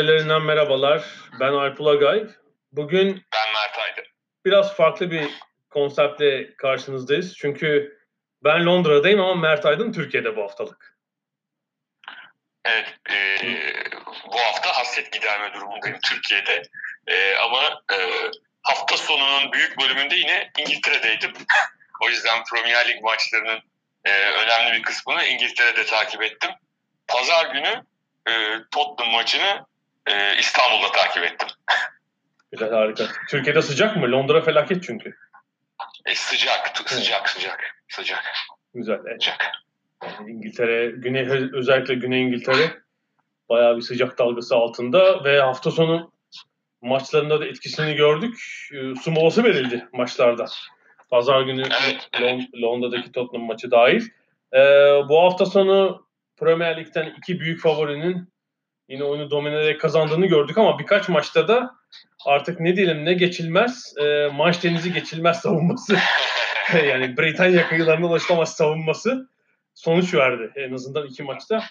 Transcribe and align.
Ada 0.00 0.06
sahillerinden 0.06 0.42
merhabalar. 0.42 1.04
Ben 1.40 1.52
Alp 1.52 1.80
Ulagay. 1.80 2.26
Bugün 2.72 3.08
Ben 3.32 3.52
Mert 3.52 3.78
Aydın. 3.78 4.04
biraz 4.44 4.76
farklı 4.76 5.10
bir 5.10 5.28
konseptle 5.70 6.56
karşınızdayız. 6.56 7.36
Çünkü 7.36 7.98
ben 8.44 8.66
Londra'dayım 8.66 9.20
ama 9.20 9.34
Mert 9.34 9.66
Aydın 9.66 9.92
Türkiye'de 9.92 10.36
bu 10.36 10.42
haftalık. 10.42 10.98
Evet, 12.64 12.94
e, 13.10 13.16
bu 14.32 14.38
hafta 14.40 14.78
hasret 14.78 15.12
giderme 15.12 15.54
durumundayım 15.54 15.98
Türkiye'de. 16.10 16.62
E, 17.06 17.34
ama 17.34 17.82
e, 17.92 17.98
hafta 18.62 18.96
sonunun 18.96 19.52
büyük 19.52 19.80
bölümünde 19.80 20.14
yine 20.14 20.50
İngiltere'deydim. 20.58 21.32
o 22.02 22.08
yüzden 22.08 22.44
Premier 22.44 22.88
Lig 22.88 23.02
maçlarının 23.02 23.60
e, 24.04 24.10
önemli 24.30 24.78
bir 24.78 24.82
kısmını 24.82 25.24
İngiltere'de 25.24 25.86
takip 25.86 26.22
ettim. 26.22 26.50
Pazar 27.08 27.46
günü 27.46 27.84
e, 28.28 28.32
Tottenham 28.70 29.12
maçını 29.12 29.69
e, 30.06 30.38
İstanbul'da 30.38 30.92
takip 30.92 31.24
ettim. 31.24 31.48
Güzel 32.52 32.70
harika. 32.70 33.04
Türkiye'de 33.28 33.62
sıcak 33.62 33.96
mı? 33.96 34.10
Londra 34.12 34.40
felaket 34.40 34.82
çünkü. 34.84 35.14
E, 36.06 36.14
sıcak, 36.14 36.74
t- 36.74 36.94
sıcak, 36.94 37.28
sıcak, 37.28 37.60
sıcak, 37.88 38.24
Güzel. 38.74 38.98
Evet. 39.06 39.22
sıcak. 39.22 39.52
Yani 40.04 40.30
İngiltere, 40.30 40.90
Güney, 40.90 41.28
özellikle 41.52 41.94
Güney 41.94 42.22
İngiltere 42.22 42.78
bayağı 43.48 43.76
bir 43.76 43.82
sıcak 43.82 44.18
dalgası 44.18 44.56
altında 44.56 45.24
ve 45.24 45.40
hafta 45.40 45.70
sonu 45.70 46.12
maçlarında 46.82 47.40
da 47.40 47.46
etkisini 47.46 47.94
gördük. 47.94 48.34
Ee, 48.74 48.94
Su 49.02 49.10
molası 49.10 49.44
verildi 49.44 49.88
maçlarda. 49.92 50.46
Pazar 51.10 51.42
günü 51.42 51.62
Evet, 51.62 52.08
evet. 52.12 52.22
Lon- 52.22 52.62
Londra'daki 52.62 53.12
Tottenham 53.12 53.46
maçı 53.46 53.70
dahil. 53.70 54.08
Ee, 54.54 54.58
bu 55.08 55.22
hafta 55.22 55.46
sonu 55.46 56.06
Premier 56.38 56.76
Lig'den 56.76 57.14
iki 57.18 57.40
büyük 57.40 57.60
favorinin 57.62 58.32
yine 58.90 59.04
oyunu 59.04 59.30
domine 59.30 59.56
ederek 59.56 59.80
kazandığını 59.80 60.26
gördük 60.26 60.58
ama 60.58 60.78
birkaç 60.78 61.08
maçta 61.08 61.48
da 61.48 61.74
artık 62.26 62.60
ne 62.60 62.76
diyelim 62.76 63.04
ne 63.04 63.14
geçilmez, 63.14 63.94
e, 64.00 64.28
Manş 64.32 64.64
Denizi 64.64 64.92
geçilmez 64.92 65.40
savunması 65.40 65.98
yani 66.88 67.16
Britanya 67.16 67.68
kıyılarına 67.68 68.06
ulaşılamaz 68.06 68.56
savunması 68.56 69.28
sonuç 69.74 70.14
verdi 70.14 70.52
en 70.56 70.72
azından 70.72 71.06
iki 71.06 71.22
maçta. 71.22 71.62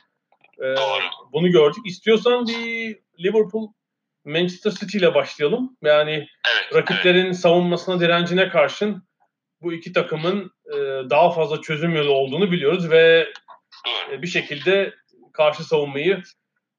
Doğru. 0.59 1.03
bunu 1.33 1.51
gördük. 1.51 1.85
İstiyorsan 1.85 2.47
bir 2.47 2.99
Liverpool 3.19 3.67
Manchester 4.25 4.71
City 4.71 4.97
ile 4.97 5.15
başlayalım. 5.15 5.77
Yani 5.83 6.11
Evet, 6.11 6.27
evet. 6.71 6.75
rakiplerin 6.75 7.31
savunmasına 7.31 7.99
direncine 7.99 8.49
karşın 8.49 9.03
bu 9.61 9.73
iki 9.73 9.93
takımın 9.93 10.51
e, 10.65 10.77
daha 11.09 11.31
fazla 11.31 11.61
çözüm 11.61 11.95
yolu 11.95 12.11
olduğunu 12.11 12.51
biliyoruz 12.51 12.89
ve 12.89 13.27
e, 14.11 14.21
bir 14.21 14.27
şekilde 14.27 14.93
karşı 15.33 15.63
savunmayı 15.63 16.21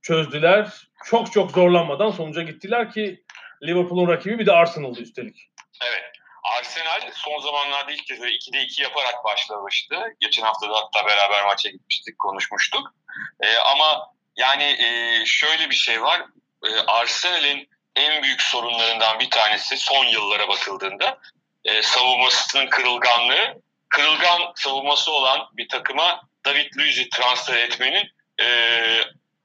çözdüler. 0.02 0.68
Çok 1.04 1.32
çok 1.32 1.50
zorlanmadan 1.50 2.10
sonuca 2.10 2.42
gittiler 2.42 2.92
ki 2.92 3.24
Liverpool'un 3.62 4.08
rakibi 4.08 4.38
bir 4.38 4.46
de 4.46 4.52
Arsenal'dı 4.52 5.00
üstelik. 5.00 5.50
Evet. 5.82 6.10
Arsenal 6.58 7.00
son 7.14 7.40
zamanlarda 7.40 7.92
ilk 7.92 8.06
kez 8.06 8.20
böyle 8.20 8.36
2'de 8.36 8.62
2 8.62 8.82
yaparak 8.82 9.24
başlamıştı. 9.24 9.96
Geçen 10.20 10.42
hafta 10.42 10.68
da 10.68 10.74
hatta 10.74 11.06
beraber 11.06 11.44
maça 11.44 11.68
gitmiştik, 11.68 12.18
konuşmuştuk. 12.18 12.94
Ee, 13.40 13.56
ama 13.56 14.06
yani 14.36 14.64
e, 14.64 15.22
şöyle 15.26 15.70
bir 15.70 15.74
şey 15.74 16.02
var. 16.02 16.22
Ee, 16.64 16.68
Arsenal'in 16.86 17.68
en 17.96 18.22
büyük 18.22 18.42
sorunlarından 18.42 19.20
bir 19.20 19.30
tanesi 19.30 19.76
son 19.76 20.04
yıllara 20.04 20.48
bakıldığında 20.48 21.18
e, 21.64 21.82
savunmasının 21.82 22.66
kırılganlığı. 22.66 23.62
Kırılgan 23.88 24.52
savunması 24.54 25.12
olan 25.12 25.48
bir 25.52 25.68
takıma 25.68 26.22
David 26.44 26.76
Luiz'i 26.78 27.08
transfer 27.08 27.56
etmenin 27.56 28.10
e, 28.40 28.46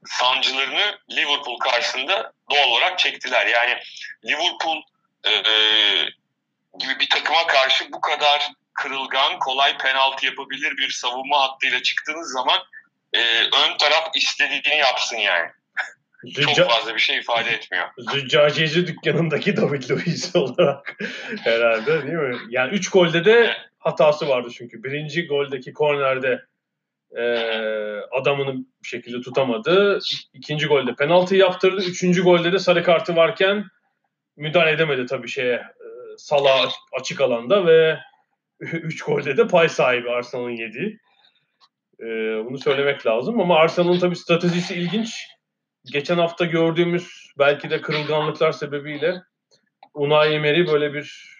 sancılarını 0.06 1.00
Liverpool 1.12 1.60
karşısında 1.60 2.34
doğal 2.52 2.68
olarak 2.68 3.00
çektiler. 3.00 3.48
Yani 3.48 3.80
Liverpool 4.26 4.82
e, 5.28 5.32
gibi 6.80 7.00
bir 7.00 7.10
takıma 7.10 7.48
karşı 7.48 7.92
bu 7.92 8.02
kadar 8.02 8.52
kırılgan, 8.74 9.40
kolay 9.40 9.78
penaltı 9.78 10.26
yapabilir 10.26 10.78
bir 10.78 10.90
savunma 10.90 11.42
hattıyla 11.42 11.84
çıktığınız 11.84 12.32
zaman 12.32 12.60
e, 13.14 13.20
ön 13.44 13.78
taraf 13.80 14.10
istediğini 14.16 14.78
yapsın 14.80 15.18
yani. 15.18 15.48
Çok 16.34 16.44
Zücca- 16.44 16.68
fazla 16.68 16.96
bir 16.96 17.00
şey 17.00 17.18
ifade 17.18 17.50
etmiyor. 17.50 17.88
Züccaciyeci 17.98 18.88
dükkanındaki 18.88 19.58
David 19.58 19.90
Luiz 19.90 20.36
olarak 20.36 20.98
herhalde 21.44 22.04
değil 22.04 22.14
mi? 22.14 22.38
Yani 22.50 22.74
3 22.74 22.90
golde 22.90 23.26
de 23.26 23.58
hatası 23.80 24.28
vardı 24.28 24.50
çünkü. 24.58 24.84
Birinci 24.84 25.28
goldeki 25.28 25.74
kornerde 25.74 26.42
e, 27.12 27.24
adamını 28.12 28.56
bir 28.56 28.88
şekilde 28.88 29.22
tutamadı. 29.22 30.00
İkinci 30.34 30.68
golde 30.68 30.96
penaltı 30.96 31.36
yaptırdı. 31.36 31.82
Üçüncü 31.82 32.24
golde 32.24 32.54
de 32.54 32.60
sarı 32.60 32.84
kartı 32.84 33.16
varken 33.16 33.66
müdahale 34.38 34.72
edemedi 34.72 35.06
tabii 35.06 35.28
şeye 35.28 35.54
e, 35.56 35.86
Salah 36.18 36.72
açık 37.00 37.22
alanda 37.22 37.66
ve 37.66 38.00
3 38.60 39.04
golde 39.04 39.38
de 39.38 39.48
pay 39.48 39.70
sahibi 39.70 40.10
Arsenal'ın 40.10 40.50
yediği. 40.50 41.00
E, 42.00 42.06
bunu 42.46 42.58
söylemek 42.58 43.06
lazım 43.06 43.40
ama 43.40 43.58
Arsenal'ın 43.58 44.00
tabii 44.00 44.16
stratejisi 44.16 44.76
ilginç 44.76 45.28
geçen 45.92 46.18
hafta 46.18 46.46
gördüğümüz 46.46 47.32
belki 47.40 47.70
de 47.70 47.82
kırılganlıklar 47.82 48.52
sebebiyle 48.52 49.22
Unai 49.94 50.34
Emery 50.34 50.68
böyle 50.68 50.94
bir 50.94 51.36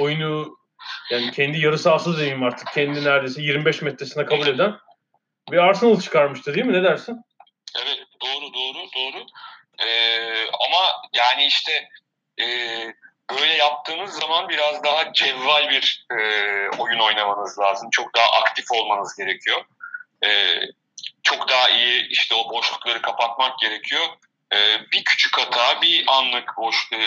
oyunu 0.00 0.58
yani 1.10 1.30
kendi 1.30 1.58
yarı 1.58 1.78
sahası 1.78 2.16
diyeyim 2.16 2.42
artık 2.42 2.68
kendi 2.74 3.04
neredeyse 3.04 3.42
25 3.42 3.82
metresine 3.82 4.26
kabul 4.26 4.46
eden 4.46 4.74
bir 5.50 5.58
Arsenal 5.58 6.00
çıkarmıştı 6.00 6.54
değil 6.54 6.66
mi? 6.66 6.72
Ne 6.72 6.82
dersin? 6.82 7.24
Evet 7.76 7.98
doğru 8.22 8.54
doğru 8.54 8.78
doğru. 8.96 9.26
Ee, 9.78 10.44
ama 10.50 11.02
yani 11.12 11.46
işte 11.46 11.88
e, 12.40 12.46
böyle 13.30 13.54
yaptığınız 13.54 14.10
zaman 14.10 14.48
biraz 14.48 14.84
daha 14.84 15.12
cevval 15.12 15.70
bir 15.70 16.06
e, 16.12 16.18
oyun 16.78 16.98
oynamanız 16.98 17.58
lazım. 17.58 17.90
Çok 17.90 18.14
daha 18.14 18.32
aktif 18.40 18.72
olmanız 18.72 19.16
gerekiyor. 19.16 19.64
E, 20.24 20.28
çok 21.22 21.48
daha 21.48 21.70
iyi 21.70 22.08
işte 22.08 22.34
o 22.34 22.50
boşlukları 22.50 23.02
kapatmak 23.02 23.58
gerekiyor. 23.58 24.02
E, 24.52 24.80
bir 24.92 25.04
küçük 25.04 25.38
hata, 25.38 25.82
bir 25.82 26.04
anlık 26.08 26.56
boş 26.56 26.92
e, 26.92 26.98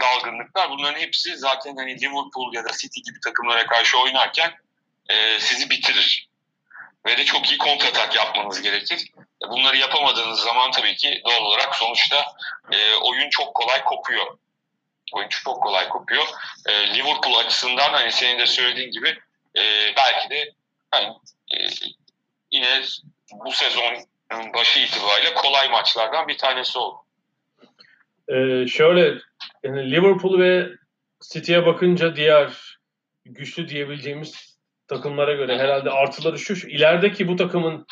dalgınlıklar 0.00 0.70
bunların 0.70 1.00
hepsi 1.00 1.36
zaten 1.36 1.76
hani 1.76 2.00
Liverpool 2.00 2.54
ya 2.54 2.64
da 2.64 2.72
City 2.72 3.00
gibi 3.00 3.20
takımlara 3.24 3.66
karşı 3.66 3.98
oynarken 3.98 4.52
e, 5.08 5.40
sizi 5.40 5.70
bitirir. 5.70 6.28
Ve 7.06 7.16
de 7.18 7.24
çok 7.24 7.50
iyi 7.50 7.58
kontratak 7.58 8.16
yapmanız 8.16 8.62
gerekir. 8.62 9.10
Bunları 9.50 9.76
yapamadığınız 9.76 10.40
zaman 10.40 10.70
tabii 10.70 10.96
ki 10.96 11.22
doğal 11.24 11.42
olarak 11.42 11.76
sonuçta 11.76 12.24
e, 12.72 12.94
oyun 12.94 13.30
çok 13.30 13.54
kolay 13.54 13.84
kopuyor. 13.84 14.38
Oyun 15.12 15.28
çok 15.28 15.62
kolay 15.62 15.88
kopuyor. 15.88 16.26
E, 16.66 16.94
Liverpool 16.94 17.34
açısından 17.34 17.92
hani 17.92 18.12
senin 18.12 18.38
de 18.38 18.46
söylediğin 18.46 18.90
gibi 18.90 19.18
e, 19.56 19.62
belki 19.96 20.30
de 20.30 20.52
hani, 20.90 21.06
e, 21.54 21.56
yine 22.50 22.82
bu 23.32 23.52
sezon 23.52 23.94
başı 24.54 24.80
itibariyle 24.80 25.34
kolay 25.34 25.68
maçlardan 25.68 26.28
bir 26.28 26.38
tanesi 26.38 26.78
oldu. 26.78 26.96
Ee, 28.28 28.66
şöyle 28.66 29.18
yani 29.62 29.90
Liverpool 29.90 30.38
ve 30.38 30.68
City'ye 31.32 31.66
bakınca 31.66 32.16
diğer 32.16 32.78
güçlü 33.24 33.68
diyebileceğimiz 33.68 34.58
takımlara 34.88 35.32
göre 35.32 35.58
herhalde 35.58 35.90
artıları 35.90 36.38
şu, 36.38 36.56
şu 36.56 36.68
ilerideki 36.68 37.28
bu 37.28 37.36
takımın 37.36 37.86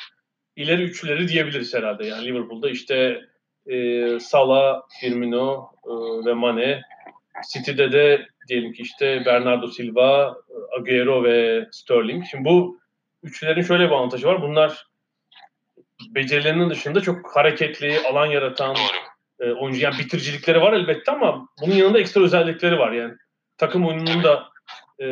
ileri 0.57 0.83
üçleri 0.83 1.29
diyebiliriz 1.29 1.75
herhalde. 1.75 2.07
Yani 2.07 2.27
Liverpool'da 2.27 2.71
işte 2.71 3.21
e, 3.67 4.19
Salah, 4.21 4.81
Firmino 5.01 5.71
e, 5.87 5.91
ve 6.27 6.35
Mane. 6.35 6.83
City'de 7.53 7.93
de 7.93 8.27
diyelim 8.49 8.73
ki 8.73 8.83
işte 8.83 9.23
Bernardo 9.27 9.67
Silva, 9.67 10.37
Agüero 10.79 11.25
ve 11.25 11.67
Sterling. 11.73 12.25
Şimdi 12.31 12.45
bu 12.45 12.79
üçlerin 13.23 13.63
şöyle 13.63 13.85
bir 13.85 13.91
avantajı 13.91 14.27
var. 14.27 14.43
Bunlar 14.43 14.87
becerilerinin 16.11 16.71
dışında 16.71 17.01
çok 17.01 17.37
hareketli, 17.37 18.01
alan 18.09 18.27
yaratan, 18.27 18.77
e, 19.41 19.51
oyuncu. 19.51 19.81
Yani 19.81 19.99
bitiricilikleri 19.99 20.61
var 20.61 20.73
elbette 20.73 21.13
ama 21.13 21.49
bunun 21.63 21.75
yanında 21.75 21.99
ekstra 22.01 22.21
özellikleri 22.21 22.79
var 22.79 22.93
yani. 22.93 23.15
Takım 23.59 23.87
oyununun 23.87 24.25
da 24.25 24.49
e, 25.01 25.07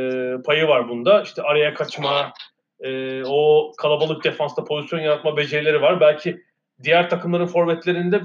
payı 0.47 0.69
var 0.69 0.89
bunda. 0.89 1.23
İşte 1.23 1.43
araya 1.43 1.75
kaçma, 1.75 2.33
e, 2.81 3.23
o 3.25 3.73
kalabalık 3.79 4.25
defansta 4.25 4.65
pozisyon 4.65 5.01
yaratma 5.01 5.37
becerileri 5.37 5.83
var. 5.83 6.01
Belki 6.01 6.41
diğer 6.83 7.11
takımların 7.11 7.47
forvetlerinde 7.47 8.21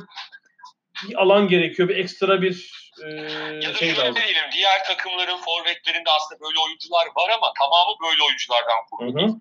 bir 1.07 1.15
alan 1.15 1.47
gerekiyor. 1.47 1.89
Bir 1.89 1.97
ekstra 1.97 2.41
bir 2.41 2.71
e, 3.05 3.09
Ya 3.09 3.69
da 3.69 3.73
şey 3.73 3.73
şöyle 3.93 3.99
lazım. 4.07 4.15
diyelim, 4.15 4.43
diğer 4.55 4.83
takımların 4.87 5.37
forvetlerinde 5.37 6.09
aslında 6.17 6.41
böyle 6.41 6.59
oyuncular 6.67 7.05
var 7.15 7.29
ama 7.37 7.47
tamamı 7.59 7.95
böyle 8.03 8.23
oyunculardan 8.23 8.77
kurulu. 8.91 9.39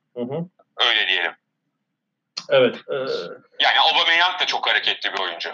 Öyle 0.77 1.07
diyelim. 1.09 1.33
Evet. 2.51 2.77
E, 2.77 2.95
Yani 3.61 3.81
Aubameyang 3.81 4.41
da 4.41 4.47
çok 4.47 4.67
hareketli 4.69 5.13
bir 5.13 5.19
oyuncu. 5.19 5.51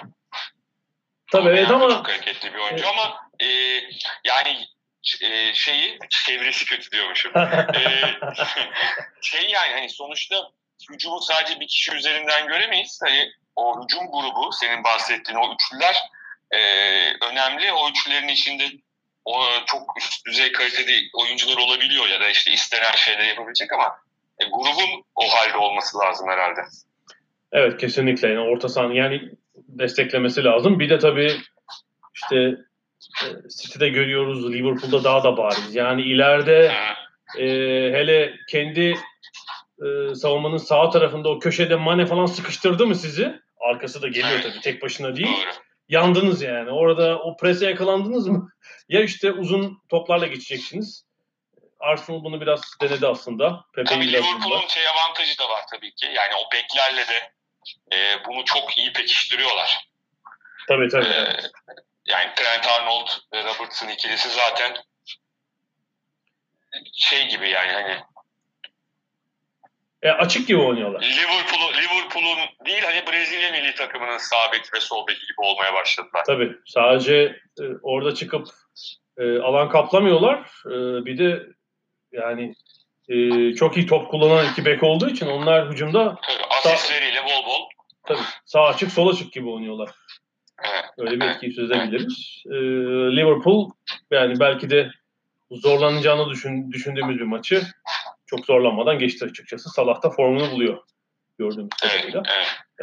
tabii 1.32 1.48
evet 1.48 1.70
Aubameyang 1.70 1.92
ama 1.92 1.96
çok 1.96 2.08
hareketli 2.08 2.54
bir 2.54 2.58
oyuncu 2.58 2.88
ama 2.88 3.28
e, 3.40 3.46
yani 4.24 4.66
e, 5.22 5.54
şeyi 5.54 5.98
çevresi 6.10 6.64
kötü 6.64 6.90
diyormuşum. 6.90 7.32
e, 7.74 7.82
şey 9.22 9.48
yani 9.50 9.72
hani 9.72 9.88
sonuçta 9.90 10.50
hücumu 10.90 11.20
sadece 11.20 11.60
bir 11.60 11.68
kişi 11.68 11.94
üzerinden 11.94 12.46
göremeyiz. 12.46 13.00
Hani 13.04 13.30
o 13.56 13.84
hücum 13.84 14.10
grubu 14.12 14.52
senin 14.52 14.84
bahsettiğin 14.84 15.38
o 15.38 15.54
üçlüler 15.54 15.96
e, 16.50 16.58
önemli. 17.26 17.72
O 17.72 17.90
üçlülerin 17.90 18.28
içinde 18.28 18.70
o 19.24 19.44
çok 19.66 19.82
üst 19.98 20.26
düzey 20.26 20.52
kalitede 20.52 20.92
oyuncular 21.14 21.56
olabiliyor 21.56 22.06
ya 22.08 22.20
da 22.20 22.28
işte 22.28 22.50
istenen 22.52 22.92
şeyleri 22.96 23.28
yapabilecek 23.28 23.72
ama 23.72 23.98
e, 24.42 24.48
grubun 24.50 25.04
o 25.14 25.22
halde 25.28 25.56
olması 25.56 25.98
lazım 25.98 26.28
herhalde. 26.28 26.60
Evet 27.52 27.80
kesinlikle 27.80 28.28
yani 28.28 28.40
orta 28.40 28.68
sahanın 28.68 28.94
yani 28.94 29.30
desteklemesi 29.68 30.44
lazım. 30.44 30.78
Bir 30.78 30.88
de 30.88 30.98
tabii 30.98 31.32
işte 32.14 32.36
e, 33.22 33.26
City'de 33.62 33.88
görüyoruz 33.88 34.52
Liverpool'da 34.52 35.04
daha 35.04 35.24
da 35.24 35.36
bariz. 35.36 35.74
Yani 35.74 36.02
ileride 36.02 36.72
e, 37.38 37.46
hele 37.92 38.34
kendi 38.48 38.94
e, 39.82 40.14
savunmanın 40.14 40.56
sağ 40.56 40.90
tarafında 40.90 41.28
o 41.28 41.38
köşede 41.38 41.76
Mane 41.76 42.06
falan 42.06 42.26
sıkıştırdı 42.26 42.86
mı 42.86 42.94
sizi? 42.94 43.40
Arkası 43.60 44.02
da 44.02 44.08
geliyor 44.08 44.40
tabii 44.42 44.60
tek 44.62 44.82
başına 44.82 45.16
değil. 45.16 45.28
Doğru. 45.28 45.62
Yandınız 45.88 46.42
yani. 46.42 46.70
Orada 46.70 47.18
o 47.18 47.36
prese 47.36 47.66
yakalandınız 47.66 48.28
mı? 48.28 48.48
ya 48.88 49.00
işte 49.00 49.32
uzun 49.32 49.78
toplarla 49.88 50.26
geçeceksiniz. 50.26 51.04
Arsenal 51.82 52.24
bunu 52.24 52.40
biraz 52.40 52.60
denedi 52.82 53.06
aslında. 53.06 53.64
Pepe'yi 53.74 54.00
Tabii 54.00 54.12
Liverpool'un 54.12 54.68
şey 54.68 54.82
avantajı 54.88 55.38
da 55.38 55.48
var 55.48 55.62
tabii 55.70 55.94
ki. 55.94 56.06
Yani 56.06 56.34
o 56.34 56.52
beklerle 56.52 57.06
de 57.08 57.32
e, 57.96 58.24
bunu 58.24 58.44
çok 58.44 58.78
iyi 58.78 58.92
pekiştiriyorlar. 58.92 59.88
Tabii 60.68 60.88
tabii. 60.88 61.04
E, 61.04 61.36
yani 62.06 62.30
Trent 62.36 62.66
Arnold 62.66 63.08
ve 63.32 63.44
Robertson 63.44 63.88
ikilisi 63.88 64.28
zaten 64.28 64.76
şey 66.92 67.28
gibi 67.28 67.48
yani 67.48 67.72
hani 67.72 68.00
E, 70.02 70.10
açık 70.10 70.48
gibi 70.48 70.60
oynuyorlar. 70.60 71.02
Liverpool'u 71.02 71.72
Liverpool'un 71.72 72.38
değil 72.66 72.82
hani 72.82 73.06
Brezilya 73.06 73.50
milli 73.50 73.74
takımının 73.74 74.18
sağ 74.18 74.52
beki 74.52 74.68
ve 74.74 74.80
sol 74.80 75.06
beki 75.06 75.20
gibi 75.20 75.40
olmaya 75.40 75.74
başladılar. 75.74 76.24
Tabii. 76.26 76.56
Sadece 76.66 77.14
e, 77.60 77.62
orada 77.82 78.14
çıkıp 78.14 78.48
e, 79.18 79.38
alan 79.38 79.68
kaplamıyorlar. 79.68 80.38
E, 80.66 81.04
bir 81.04 81.18
de 81.18 81.42
yani 82.12 82.54
e, 83.08 83.54
çok 83.54 83.76
iyi 83.76 83.86
top 83.86 84.10
kullanan 84.10 84.52
iki 84.52 84.64
bek 84.64 84.82
olduğu 84.82 85.08
için 85.08 85.26
onlar 85.26 85.70
hücumda 85.70 86.18
Asistleriyle 86.64 87.24
bol 87.24 87.46
bol. 87.46 87.68
tabii 88.06 88.20
sağ 88.44 88.66
açık 88.66 88.92
sol 88.92 89.08
açık 89.08 89.32
gibi 89.32 89.48
oynuyorlar. 89.48 89.90
Öyle 90.98 91.20
bir 91.20 91.26
etkiyi 91.26 91.52
süzebiliriz. 91.52 92.42
E, 92.46 92.56
Liverpool 93.16 93.70
yani 94.10 94.40
belki 94.40 94.70
de 94.70 94.90
zorlanacağını 95.50 96.30
düşün, 96.30 96.72
düşündüğümüz 96.72 97.18
bir 97.18 97.24
maçı 97.24 97.62
çok 98.26 98.46
zorlanmadan 98.46 98.98
geçti 98.98 99.24
açıkçası. 99.24 99.70
Salah 99.70 100.02
da 100.02 100.10
formunu 100.10 100.50
buluyor 100.50 100.78
gördüğümüz 101.38 101.70
kadarıyla. 101.82 102.22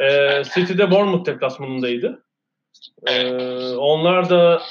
Ee, 0.00 0.42
City'de 0.54 0.90
Bournemouth 0.90 1.26
deplasmanındaydı. 1.26 2.24
Ee, 3.06 3.34
onlar 3.74 4.30
da 4.30 4.62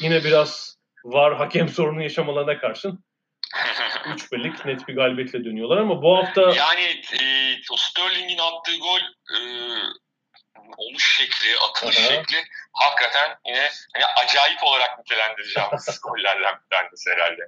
yine 0.00 0.24
biraz 0.24 0.78
var 1.04 1.36
hakem 1.36 1.68
sorunu 1.68 2.02
yaşamalarına 2.02 2.58
karşın 2.58 3.04
3-1'lik 4.06 4.64
net 4.64 4.88
bir 4.88 4.94
galibiyetle 4.94 5.44
dönüyorlar 5.44 5.76
ama 5.76 6.02
bu 6.02 6.16
hafta 6.16 6.40
Yani 6.40 7.00
e, 7.12 7.22
Sterling'in 7.76 8.38
attığı 8.38 8.78
gol 8.78 9.00
e, 9.36 9.38
oluş 10.76 11.16
şekli, 11.16 11.58
atılış 11.70 11.98
Aha. 11.98 12.06
şekli 12.08 12.36
hakikaten 12.72 13.38
yine 13.46 13.68
hani 13.94 14.04
acayip 14.24 14.62
olarak 14.62 14.98
nitelendireceğimiz 14.98 16.00
gollerden 16.02 16.54
bir 16.54 16.76
tanesi 16.76 17.10
herhalde. 17.10 17.42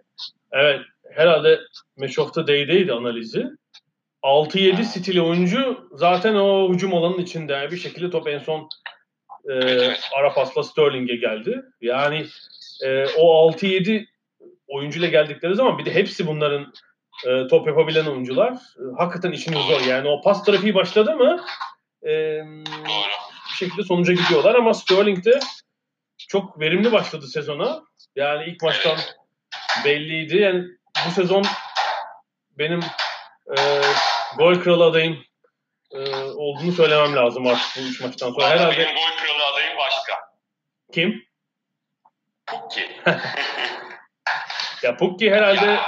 evet 0.53 0.81
herhalde 1.15 1.61
Match 1.97 2.19
of 2.19 2.35
the 2.35 2.47
Day'deydi 2.47 2.93
analizi. 2.93 3.47
6-7 4.23 4.95
City'li 4.95 5.23
oyuncu 5.23 5.89
zaten 5.93 6.35
o 6.35 6.73
hücum 6.73 6.95
alanının 6.95 7.23
içinde 7.23 7.53
Yani 7.53 7.71
bir 7.71 7.77
şekilde 7.77 8.11
top 8.11 8.29
en 8.29 8.39
son 8.39 8.69
e, 9.49 9.53
evet. 9.53 10.11
ara 10.19 10.35
pasla 10.35 10.63
Sterling'e 10.63 11.17
geldi. 11.17 11.63
Yani 11.81 12.27
e, 12.85 13.07
o 13.07 13.51
6-7 13.53 14.07
oyuncuyla 14.69 15.09
geldikleri 15.09 15.55
zaman 15.55 15.79
bir 15.79 15.85
de 15.85 15.95
hepsi 15.95 16.27
bunların 16.27 16.73
e, 17.27 17.47
top 17.47 17.67
yapabilen 17.67 18.07
oyuncular. 18.07 18.53
E, 18.53 18.83
hakikaten 18.99 19.33
işiniz 19.33 19.67
zor. 19.67 19.81
Yani 19.81 20.09
o 20.09 20.23
pas 20.23 20.45
trafiği 20.45 20.75
başladı 20.75 21.17
mı 21.17 21.45
e, 22.03 22.11
bir 23.51 23.57
şekilde 23.57 23.83
sonuca 23.83 24.13
gidiyorlar 24.13 24.55
ama 24.55 24.75
Sterling 24.75 25.25
de 25.25 25.41
çok 26.29 26.61
verimli 26.61 26.93
başladı 26.93 27.27
sezona. 27.27 27.83
Yani 28.17 28.45
ilk 28.45 28.63
maçtan 28.63 28.99
belliydi. 29.85 30.37
Yani 30.37 30.65
bu 31.07 31.11
sezon 31.11 31.45
benim 32.59 32.81
e, 33.59 33.81
gol 34.39 34.55
kralı 34.55 34.85
adayım 34.85 35.25
e, 35.91 36.15
olduğunu 36.25 36.73
söylemem 36.73 37.17
lazım 37.17 37.47
artık 37.47 37.77
bu 37.77 37.81
üç 37.81 38.01
maçtan 38.01 38.33
sonra. 38.33 38.49
Herhalde 38.49 38.79
Benim 38.79 38.95
gol 38.95 39.17
kralı 39.27 39.53
adayım 39.53 39.79
başka. 39.79 40.15
kim? 40.93 41.25
Pukki. 42.47 42.91
Ya 44.85 44.97
Pukki 44.97 45.31
herhalde 45.31 45.65
ya, 45.67 45.83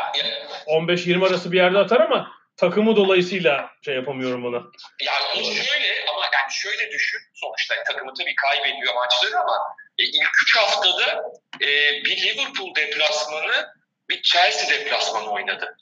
15-20 0.67 1.27
arası 1.29 1.53
bir 1.53 1.57
yerde 1.57 1.79
atar 1.79 2.01
ama 2.01 2.33
takımı 2.57 2.97
dolayısıyla 2.97 3.71
şey 3.85 3.95
yapamıyorum 3.95 4.45
ona. 4.47 4.57
ya 5.01 5.13
o 5.35 5.37
şöyle 5.43 6.05
ama 6.11 6.23
yani 6.25 6.53
şöyle 6.53 6.91
düşün. 6.91 7.21
Sonuçta 7.35 7.75
takımı 7.87 8.15
tabii 8.15 8.35
kaybediyor 8.35 8.95
maçları 8.95 9.39
ama 9.41 9.57
e, 9.99 10.05
ilk 10.05 10.31
3 10.43 10.57
haftada 10.57 11.23
e, 11.61 11.67
bir 12.05 12.17
Liverpool 12.23 12.75
deplasmanı 12.75 13.67
bir 14.09 14.23
Chelsea 14.23 14.79
deplasmanı 14.79 15.31
oynadı. 15.31 15.77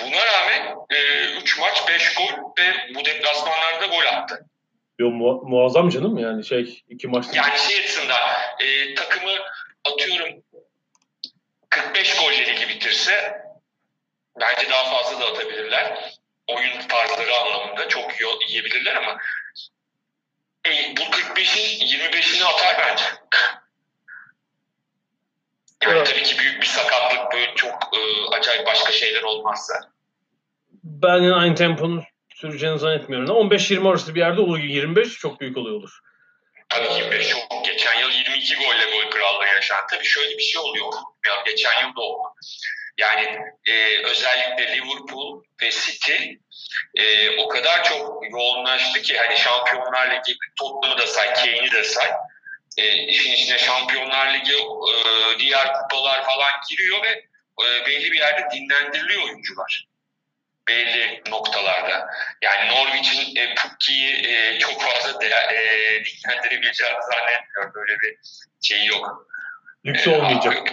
Buna 0.00 0.26
rağmen 0.26 0.76
3 1.42 1.58
maç 1.58 1.88
5 1.88 2.14
gol 2.14 2.52
ve 2.58 2.94
bu 2.94 3.04
deplasmanlarda 3.04 3.86
gol 3.86 4.06
attı. 4.06 4.46
Yo, 4.98 5.10
mu- 5.10 5.42
muazzam 5.44 5.88
canım 5.88 6.18
yani 6.18 6.44
şey 6.44 6.82
iki 6.88 7.08
maçta. 7.08 7.32
Yani 7.36 7.58
şey 7.58 7.78
açısından 7.80 8.18
e, 8.60 8.94
takımı 8.94 9.32
atıyorum 9.84 10.42
45 11.72 12.20
golle 12.20 12.46
ligi 12.46 12.68
bitirse 12.68 13.42
bence 14.40 14.70
daha 14.70 14.84
fazla 14.84 15.20
da 15.20 15.26
atabilirler. 15.26 16.12
Oyun 16.46 16.88
tarzları 16.88 17.36
anlamında 17.36 17.88
çok 17.88 18.20
iyi 18.20 18.28
yiyebilirler 18.48 18.96
ama 18.96 19.18
e, 20.66 20.70
bu 20.96 21.00
45'in 21.00 21.86
25'ini 21.86 22.44
atar 22.44 22.76
bence. 22.78 23.04
Yani 25.82 25.96
Evet. 25.96 26.06
tabii 26.06 26.22
ki 26.22 26.38
büyük 26.38 26.62
bir 26.62 26.66
sakatlık 26.66 27.32
böyle 27.32 27.54
çok 27.54 27.74
e, 27.74 28.00
acayip 28.36 28.66
başka 28.66 28.92
şeyler 28.92 29.22
olmazsa. 29.22 29.74
Ben 30.84 31.22
aynı 31.22 31.54
temponun 31.54 32.04
süreceğini 32.34 32.78
zannetmiyorum. 32.78 33.30
ama 33.30 33.40
15-20 33.40 33.88
arası 33.88 34.14
bir 34.14 34.20
yerde 34.20 34.40
olur. 34.40 34.58
25 34.58 35.18
çok 35.18 35.40
büyük 35.40 35.56
olay 35.56 35.72
olur. 35.72 36.00
Tabii 36.72 36.94
25 36.94 37.28
çok. 37.28 37.64
Geçen 37.64 38.00
yıl 38.00 38.10
22 38.10 38.56
golle 38.56 38.84
gol 38.84 39.10
krallığı 39.10 39.46
yaşandı. 39.46 39.86
Tabii 39.90 40.04
şöyle 40.04 40.38
bir 40.38 40.42
şey 40.42 40.60
oluyor. 40.60 40.92
Ya 41.26 41.42
geçen 41.46 41.86
yıl 41.86 41.96
da 41.96 42.00
oldu. 42.00 42.28
Yani 42.98 43.38
e, 43.66 43.98
özellikle 44.04 44.76
Liverpool 44.76 45.42
ve 45.62 45.70
City 45.70 46.12
e, 46.94 47.30
o 47.38 47.48
kadar 47.48 47.84
çok 47.84 48.30
yoğunlaştı 48.30 49.02
ki 49.02 49.18
hani 49.18 49.36
Şampiyonlar 49.36 50.10
Ligi 50.10 50.38
Tottenham'ı 50.58 50.98
da 50.98 51.06
say, 51.06 51.34
Kane'i 51.34 51.72
de 51.72 51.84
say. 51.84 52.10
E, 52.78 52.94
işin 52.94 53.32
içine 53.32 53.58
Şampiyonlar 53.58 54.34
Ligi 54.34 54.52
e, 54.52 55.38
diğer 55.38 55.72
kupalar 55.72 56.24
falan 56.24 56.50
giriyor 56.70 57.02
ve 57.02 57.08
e, 57.64 57.86
belli 57.86 58.12
bir 58.12 58.18
yerde 58.18 58.48
dinlendiriliyor 58.54 59.22
oyuncular. 59.22 59.91
Belli 60.68 61.22
noktalarda. 61.28 62.06
Yani 62.42 62.70
Norwich'in 62.70 63.36
e, 63.36 63.54
Pukki'yi 63.54 64.26
e, 64.26 64.58
çok 64.58 64.82
fazla 64.82 65.20
de, 65.20 65.26
e, 65.26 66.02
dinlendirebileceğini 66.04 66.96
zannetmiyorum. 67.12 67.74
Böyle 67.74 67.92
bir 68.00 68.18
şey 68.62 68.84
yok. 68.84 69.28
Lüksü 69.86 70.10
Ee, 70.10 70.16
olmayacak. 70.16 70.72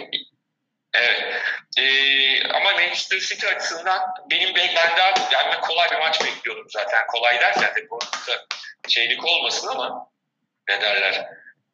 Evet. 0.94 1.42
Ee, 1.78 2.48
ama 2.48 2.72
Manchester 2.72 3.18
City 3.18 3.46
açısından 3.46 4.00
benim 4.30 4.54
ben 4.54 4.74
daha 4.96 5.14
yani 5.32 5.60
kolay 5.60 5.90
bir 5.90 5.98
maç 5.98 6.24
bekliyordum 6.24 6.66
zaten. 6.70 7.06
Kolay 7.06 7.40
derken 7.40 7.74
de 7.74 7.90
bu 7.90 7.98
arada 8.02 8.46
şeylik 8.88 9.24
olmasın 9.24 9.68
ama 9.68 10.06
ne 10.68 10.80
derler? 10.80 11.28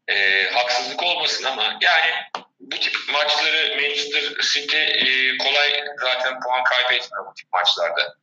e, 0.08 0.46
haksızlık 0.50 1.02
olmasın 1.02 1.44
ama 1.44 1.78
yani 1.80 2.12
bu 2.60 2.76
tip 2.76 2.94
maçları 3.12 3.76
Manchester 3.76 4.22
City 4.52 4.76
e, 4.76 5.36
kolay 5.38 5.84
zaten 6.00 6.40
puan 6.40 6.64
kaybetmiyor 6.64 7.26
bu 7.26 7.34
tip 7.34 7.52
maçlarda. 7.52 8.16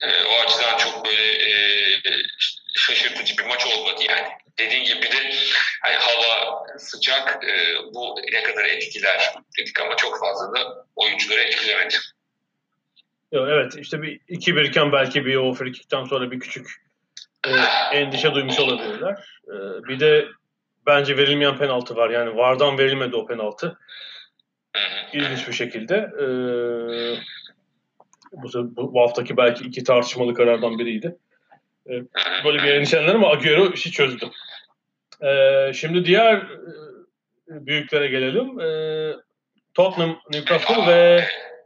E, 0.00 0.24
o 0.24 0.40
açıdan 0.40 0.78
çok 0.78 1.04
böyle 1.04 1.50
e, 1.50 1.56
şaşırtıcı 2.76 3.38
bir 3.38 3.44
maç 3.44 3.66
olmadı 3.66 4.02
yani. 4.08 4.28
Dediğin 4.58 4.84
gibi 4.84 5.02
bir 5.02 5.10
de 5.10 5.32
hani 5.82 5.96
hava 5.96 6.64
sıcak 6.78 7.42
bu 7.94 8.20
ne 8.32 8.42
kadar 8.42 8.64
etkiler 8.64 9.34
dedik 9.58 9.80
ama 9.80 9.96
çok 9.96 10.20
fazla 10.20 10.54
da 10.54 10.86
oyuncuları 10.96 11.40
etkilemedi. 11.40 11.96
Evet 13.32 13.72
işte 13.78 14.02
bir 14.02 14.20
2-1 14.20 14.68
iken 14.68 14.92
belki 14.92 15.26
bir 15.26 15.36
o 15.36 15.54
frikikten 15.54 16.04
sonra 16.04 16.30
bir 16.30 16.40
küçük 16.40 16.68
e, 17.44 17.50
endişe 17.96 18.34
duymuş 18.34 18.58
olabilirler. 18.58 19.40
E, 19.46 19.54
bir 19.88 20.00
de 20.00 20.28
bence 20.86 21.16
verilmeyen 21.16 21.58
penaltı 21.58 21.96
var. 21.96 22.10
Yani 22.10 22.36
Vardan 22.36 22.78
verilmedi 22.78 23.16
o 23.16 23.26
penaltı. 23.26 23.78
İlginç 25.12 25.48
bir 25.48 25.52
şekilde. 25.52 25.94
E, 25.94 26.26
bu, 28.32 28.76
bu, 28.76 28.94
bu 28.94 29.00
haftaki 29.02 29.36
belki 29.36 29.64
iki 29.64 29.84
tartışmalı 29.84 30.34
karardan 30.34 30.78
biriydi. 30.78 31.16
E, 31.86 31.92
böyle 32.44 32.62
bir 32.62 32.74
endişelenir 32.74 33.14
ama 33.14 33.30
Agüero 33.30 33.72
işi 33.72 33.90
çözdü. 33.90 34.30
E, 35.22 35.72
şimdi 35.74 36.04
diğer 36.04 36.46
büyüklere 37.48 38.06
gelelim. 38.06 38.60
E, 38.60 38.68
Tottenham, 39.74 40.20
Newcastle 40.32 40.86
ve 40.86 41.24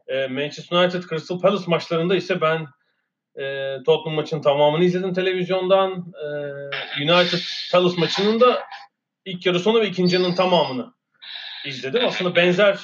e, 0.09 0.27
Manchester 0.27 0.77
United 0.77 1.03
Crystal 1.03 1.41
Palace 1.41 1.65
maçlarında 1.67 2.17
ise 2.17 2.41
ben 2.41 2.67
e, 3.37 3.77
Tottenham 3.87 4.15
maçının 4.15 4.43
tamamını 4.43 4.85
izledim 4.85 5.15
televizyondan. 5.15 6.13
E, 6.25 6.27
United 7.03 7.39
Palace 7.73 8.01
maçının 8.01 8.41
da 8.41 8.63
ilk 9.25 9.47
yarı 9.47 9.61
sonu 9.61 9.81
ve 9.81 9.89
ikinci 9.89 10.17
yarının 10.17 10.35
tamamını 10.35 10.95
izledim. 11.65 12.05
Aslında 12.07 12.37
benzer 12.37 12.79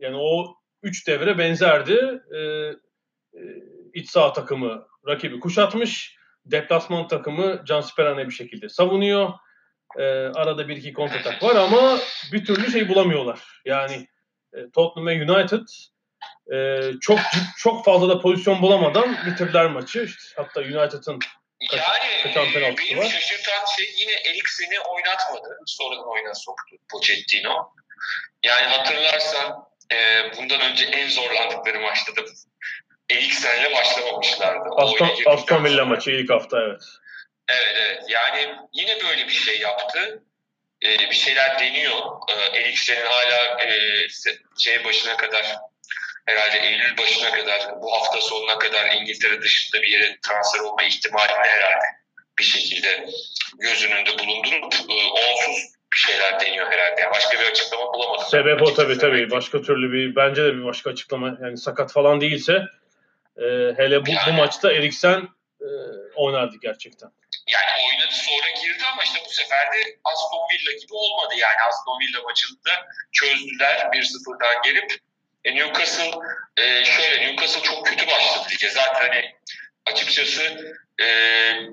yani 0.00 0.16
o 0.16 0.56
üç 0.82 1.06
devre 1.06 1.38
benzerdi. 1.38 2.22
E, 2.34 2.38
e, 2.38 3.40
iç 3.94 4.10
saha 4.10 4.32
takımı 4.32 4.86
rakibi 5.06 5.40
kuşatmış. 5.40 6.16
Deplasman 6.44 7.08
takımı 7.08 7.62
Can 7.64 7.80
Sperane 7.80 8.26
bir 8.26 8.34
şekilde 8.34 8.68
savunuyor. 8.68 9.32
E, 9.98 10.04
arada 10.34 10.68
bir 10.68 10.76
iki 10.76 10.92
kontratak 10.92 11.42
var 11.42 11.56
ama 11.56 11.98
bir 12.32 12.44
türlü 12.44 12.70
şey 12.70 12.88
bulamıyorlar. 12.88 13.40
Yani 13.64 14.08
e, 14.52 14.70
Tottenham 14.70 15.06
ve 15.06 15.32
United 15.32 15.66
e, 16.52 16.90
çok 17.00 17.18
çok 17.58 17.84
fazla 17.84 18.08
da 18.08 18.20
pozisyon 18.20 18.62
bulamadan 18.62 19.16
bitirdiler 19.26 19.70
maçı. 19.70 20.02
İşte 20.02 20.42
hatta 20.42 20.60
United'ın 20.60 21.18
yani 21.72 22.22
kaçan 22.22 22.46
e, 22.46 22.76
benim 22.78 22.98
var. 22.98 23.10
şaşırtan 23.10 23.64
şey 23.76 23.94
yine 23.96 24.12
Eriksen'i 24.12 24.80
oynatmadı. 24.80 25.58
Sonradan 25.66 26.08
oyuna 26.08 26.34
soktu 26.34 26.76
Pochettino. 26.90 27.72
Yani 28.42 28.66
hatırlarsan 28.66 29.68
e, 29.92 29.96
bundan 30.36 30.60
önce 30.60 30.84
en 30.84 31.08
zorlandıkları 31.08 31.80
maçta 31.80 32.16
da 32.16 32.20
Eriksen'le 33.10 33.74
başlamamışlardı. 33.74 34.68
Aston, 34.76 35.10
Aston 35.26 35.64
Villa 35.64 35.84
maçı 35.84 36.10
ilk 36.10 36.30
hafta 36.30 36.58
evet. 36.60 36.82
Evet 37.48 37.76
evet. 37.76 38.02
Yani 38.08 38.56
yine 38.72 39.02
böyle 39.04 39.26
bir 39.26 39.32
şey 39.32 39.60
yaptı. 39.60 40.22
Ee, 40.84 40.98
bir 40.98 41.14
şeyler 41.14 41.58
deniyor. 41.58 41.98
Ee, 42.28 42.60
Eriksen'in 42.60 43.06
hala 43.06 43.62
e, 43.62 43.78
şey 44.58 44.84
başına 44.84 45.16
kadar 45.16 45.56
herhalde 46.26 46.58
Eylül 46.58 46.96
başına 46.98 47.30
kadar 47.30 47.82
bu 47.82 47.92
hafta 47.92 48.20
sonuna 48.20 48.58
kadar 48.58 48.90
İngiltere 48.90 49.42
dışında 49.42 49.82
bir 49.82 49.88
yere 49.88 50.18
transfer 50.22 50.60
olma 50.60 50.82
ihtimalini 50.82 51.48
herhalde 51.48 51.84
bir 52.38 52.44
şekilde 52.44 53.06
göz 53.58 53.84
önünde 53.84 54.18
bulundurup 54.18 54.74
e, 54.74 54.94
onsuz 55.10 55.74
bir 55.92 55.98
şeyler 55.98 56.40
deniyor 56.40 56.72
herhalde. 56.72 57.00
Yani 57.00 57.10
başka 57.14 57.40
bir 57.40 57.50
açıklama 57.50 57.92
bulamadım. 57.92 58.26
Sebep 58.30 58.62
o 58.62 58.74
tabii 58.74 58.98
tabii. 58.98 59.30
Başka 59.30 59.62
türlü 59.62 59.92
bir 59.92 60.16
bence 60.16 60.44
de 60.44 60.54
bir 60.54 60.64
başka 60.64 60.90
açıklama. 60.90 61.38
Yani 61.42 61.58
sakat 61.58 61.92
falan 61.92 62.20
değilse 62.20 62.52
e, 63.36 63.44
hele 63.76 64.06
bu, 64.06 64.10
yani, 64.10 64.20
bu 64.26 64.32
maçta 64.32 64.72
Eriksen 64.72 65.28
e, 65.60 65.68
oynardı 66.14 66.56
gerçekten. 66.62 67.08
Yani 67.46 67.70
oynadı 67.86 68.12
sonra 68.12 68.50
girdi 68.62 68.82
ama 68.92 69.02
işte 69.04 69.18
bu 69.26 69.32
sefer 69.32 69.72
de 69.72 69.98
Aston 70.04 70.44
Villa 70.52 70.72
gibi 70.72 70.94
olmadı. 70.94 71.34
Yani 71.38 71.56
Aston 71.68 72.00
Villa 72.00 72.22
maçında 72.22 72.72
çözdüler 73.12 73.76
1-0'dan 73.92 74.62
gelip 74.64 74.90
e, 75.44 75.54
Newcastle 75.54 76.10
e, 76.56 76.84
şöyle 76.84 77.26
Newcastle 77.26 77.62
çok 77.62 77.86
kötü 77.86 78.06
başladı 78.06 78.48
lige. 78.50 78.70
Zaten 78.70 79.08
hani 79.08 79.34
açıkçası 79.86 80.42
e, 81.00 81.06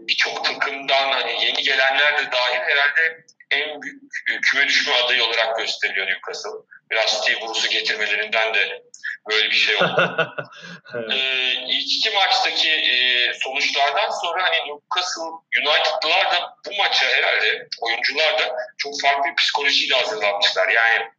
birçok 0.08 0.46
takımdan 0.46 1.12
hani 1.12 1.46
yeni 1.46 1.64
gelenler 1.64 2.18
de 2.18 2.32
dahil 2.32 2.60
herhalde 2.60 3.26
en 3.52 3.82
büyük 3.82 4.04
e, 4.32 4.42
küme 4.42 4.68
düşme 4.68 4.94
adayı 4.94 5.24
olarak 5.24 5.58
gösteriliyor 5.58 6.08
Newcastle. 6.08 6.50
Biraz 6.92 7.22
Steve 7.22 7.42
Bruce'u 7.42 7.70
getirmelerinden 7.70 8.54
de 8.54 8.82
böyle 9.30 9.50
bir 9.50 9.56
şey 9.56 9.76
oldu. 9.76 10.36
evet. 10.96 11.12
ee, 11.12 11.54
ilk 11.68 11.92
iki 11.98 12.10
maçtaki 12.10 12.70
e, 12.70 13.34
sonuçlardan 13.34 14.10
sonra 14.10 14.44
hani 14.44 14.58
Newcastle 14.58 15.24
United'lılar 15.60 16.32
da 16.32 16.56
bu 16.68 16.78
maça 16.78 17.06
herhalde 17.06 17.68
oyuncular 17.82 18.40
da 18.40 18.56
çok 18.78 19.02
farklı 19.02 19.30
bir 19.30 19.36
psikolojiyle 19.36 19.96
hazırlanmışlar. 19.96 20.70
Yani 20.70 21.12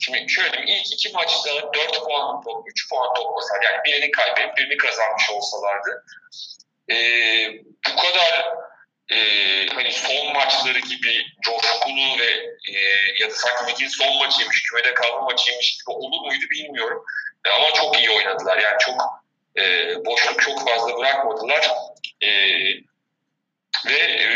Şimdi 0.00 0.30
şöyle 0.30 0.64
ilk 0.66 0.92
iki 0.92 1.12
maçta 1.12 1.50
4 1.74 2.04
puan, 2.04 2.42
3 2.66 2.88
puan 2.88 3.14
toplasalar 3.14 3.62
yani 3.62 3.84
birini 3.84 4.10
kaybedip 4.10 4.56
birini 4.56 4.76
kazanmış 4.76 5.30
olsalardı 5.30 6.04
e, 6.90 6.96
bu 7.90 7.96
kadar 7.96 8.54
e, 9.12 9.18
hani 9.66 9.92
son 9.92 10.32
maçları 10.32 10.78
gibi 10.78 11.26
coşkulu 11.42 12.18
ve 12.18 12.30
e, 12.68 12.78
ya 13.20 13.30
da 13.30 13.34
sanki 13.34 13.72
ligin 13.72 13.88
son 13.88 14.16
maçıymış, 14.16 14.62
kümede 14.62 14.94
kalma 14.94 15.20
maçıymış 15.20 15.78
gibi 15.78 15.90
olur 15.90 16.26
muydu 16.26 16.44
bilmiyorum. 16.50 17.04
E, 17.44 17.50
ama 17.50 17.72
çok 17.74 17.98
iyi 17.98 18.10
oynadılar. 18.10 18.58
Yani 18.58 18.76
çok 18.78 19.02
e, 19.56 19.94
boşluk 20.04 20.42
çok 20.42 20.68
fazla 20.68 20.98
bırakmadılar. 20.98 21.70
E, 22.22 22.28
ve 23.86 23.98
e, 23.98 24.26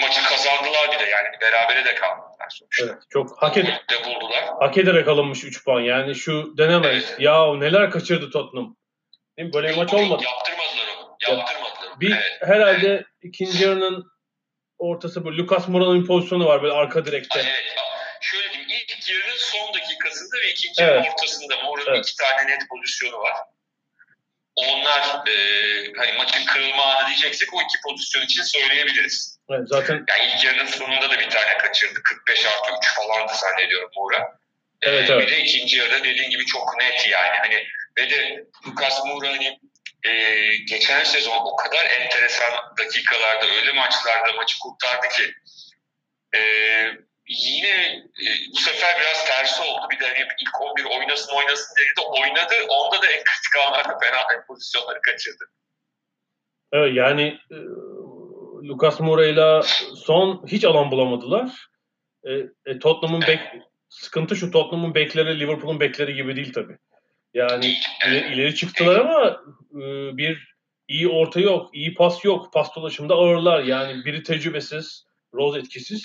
maçı 0.00 0.22
kazandılar 0.24 0.92
bir 0.92 0.98
de 0.98 1.10
yani 1.10 1.28
berabere 1.40 1.84
de 1.84 1.94
kalmadılar 1.94 2.48
sonuçta. 2.50 2.84
Evet, 2.84 3.02
çok 3.10 3.42
hak, 3.42 3.56
ed 3.56 3.66
de 3.66 4.04
buldular. 4.04 4.44
hak 4.60 4.78
ederek 4.78 5.08
alınmış 5.08 5.44
3 5.44 5.64
puan. 5.64 5.80
Yani 5.80 6.14
şu 6.14 6.54
denemeyiz. 6.58 7.06
Evet. 7.10 7.20
Ya 7.20 7.54
neler 7.54 7.90
kaçırdı 7.90 8.30
Tottenham. 8.30 8.76
Değil 9.38 9.48
mi? 9.48 9.54
Böyle 9.54 9.68
bir 9.68 9.76
maç 9.76 9.94
olmadı. 9.94 10.22
Yaptırmadılar 10.24 10.88
onu. 11.04 11.16
Yaptırmadılar. 11.28 12.00
Bir 12.00 12.12
evet. 12.12 12.40
herhalde 12.40 12.88
evet. 12.88 13.06
ikinci 13.22 13.64
yarının 13.64 14.12
ortası 14.78 15.24
bu. 15.24 15.32
Lucas 15.32 15.68
Moura'nın 15.68 16.06
pozisyonu 16.06 16.46
var 16.46 16.62
böyle 16.62 16.74
arka 16.74 17.06
direkte. 17.06 17.40
Evet. 17.40 17.76
Şöyle 18.20 18.50
diyeyim. 18.52 18.68
ilk 18.70 19.10
yarının 19.10 19.36
son 19.38 19.74
dakikasında 19.74 20.40
ve 20.40 20.50
ikinci 20.50 20.82
evet. 20.82 20.90
yarının 20.90 21.10
ortasında 21.10 21.54
Moura'nın 21.64 21.94
evet. 21.94 22.06
iki 22.06 22.16
tane 22.16 22.50
net 22.50 22.68
pozisyonu 22.70 23.18
var 23.18 23.36
onlar 24.68 25.26
e, 25.26 25.36
hani 25.96 26.12
maçın 26.12 26.44
kırılma 26.44 26.84
anı 26.84 27.06
diyeceksek 27.06 27.54
o 27.54 27.62
iki 27.62 27.80
pozisyon 27.84 28.22
için 28.22 28.42
söyleyebiliriz. 28.42 29.38
Evet, 29.50 29.68
zaten 29.68 30.04
yani 30.08 30.32
ilk 30.34 30.44
yarının 30.44 30.66
sonunda 30.66 31.10
da 31.10 31.18
bir 31.18 31.30
tane 31.30 31.58
kaçırdı. 31.58 32.02
45 32.02 32.46
artı 32.46 32.70
3 32.78 32.94
falandı 32.94 33.32
zannediyorum 33.34 33.90
Moura. 33.96 34.38
Evet, 34.82 35.10
ee, 35.10 35.12
evet. 35.12 35.28
Bir 35.28 35.32
de 35.32 35.40
ikinci 35.40 35.76
yarıda 35.76 36.04
dediğin 36.04 36.30
gibi 36.30 36.46
çok 36.46 36.78
net 36.78 37.08
yani. 37.08 37.38
Hani 37.38 37.66
ve 37.98 38.10
de 38.10 38.44
Lucas 38.66 39.04
Moura 39.04 39.28
hani 39.28 39.60
e, 40.04 40.46
geçen 40.56 41.04
sezon 41.04 41.36
o 41.36 41.56
kadar 41.56 41.84
enteresan 41.84 42.52
dakikalarda 42.78 43.46
öyle 43.46 43.72
maçlarda 43.72 44.32
maçı 44.32 44.58
kurtardı 44.58 45.08
ki 45.08 45.34
e, 46.36 46.40
yine 47.30 47.96
e, 47.96 48.26
bu 48.52 48.56
sefer 48.56 49.00
biraz 49.00 49.24
tersi 49.26 49.62
oldu. 49.62 49.86
Bir 49.90 50.00
de 50.00 50.06
hep 50.06 50.28
ilk 50.40 50.60
11 50.60 50.84
oynasın 50.84 51.36
oynasın 51.36 51.74
dedi 51.76 51.96
de 51.98 52.00
oynadı. 52.00 52.54
Onda 52.68 53.02
da 53.02 53.06
en 53.06 53.24
kritik 53.24 53.56
anlarda 53.66 53.98
fena 53.98 54.44
pozisyonları 54.46 55.00
kaçırdı. 55.02 55.44
Evet 56.72 56.96
yani 56.96 57.38
e, 57.50 57.56
Lucas 58.68 59.00
Moura 59.00 59.62
son 59.96 60.46
hiç 60.46 60.64
alan 60.64 60.90
bulamadılar. 60.90 61.68
E, 62.24 62.30
e, 62.66 62.78
Tottenham'ın 62.78 63.22
bek 63.26 63.40
sıkıntı 63.88 64.36
şu 64.36 64.50
Tottenham'ın 64.50 64.94
bekleri 64.94 65.40
Liverpool'un 65.40 65.80
bekleri 65.80 66.14
gibi 66.14 66.36
değil 66.36 66.52
tabi. 66.52 66.78
Yani 67.34 67.76
ileri, 68.06 68.34
ileri 68.34 68.54
çıktılar 68.54 68.96
ama 68.96 69.40
e, 69.72 70.16
bir 70.16 70.54
iyi 70.88 71.08
orta 71.08 71.40
yok, 71.40 71.70
iyi 71.72 71.94
pas 71.94 72.24
yok. 72.24 72.52
Pas 72.52 72.76
dolaşımda 72.76 73.14
ağırlar. 73.14 73.62
Yani 73.62 74.04
biri 74.04 74.22
tecrübesiz, 74.22 75.06
Rose 75.34 75.58
etkisiz. 75.58 76.02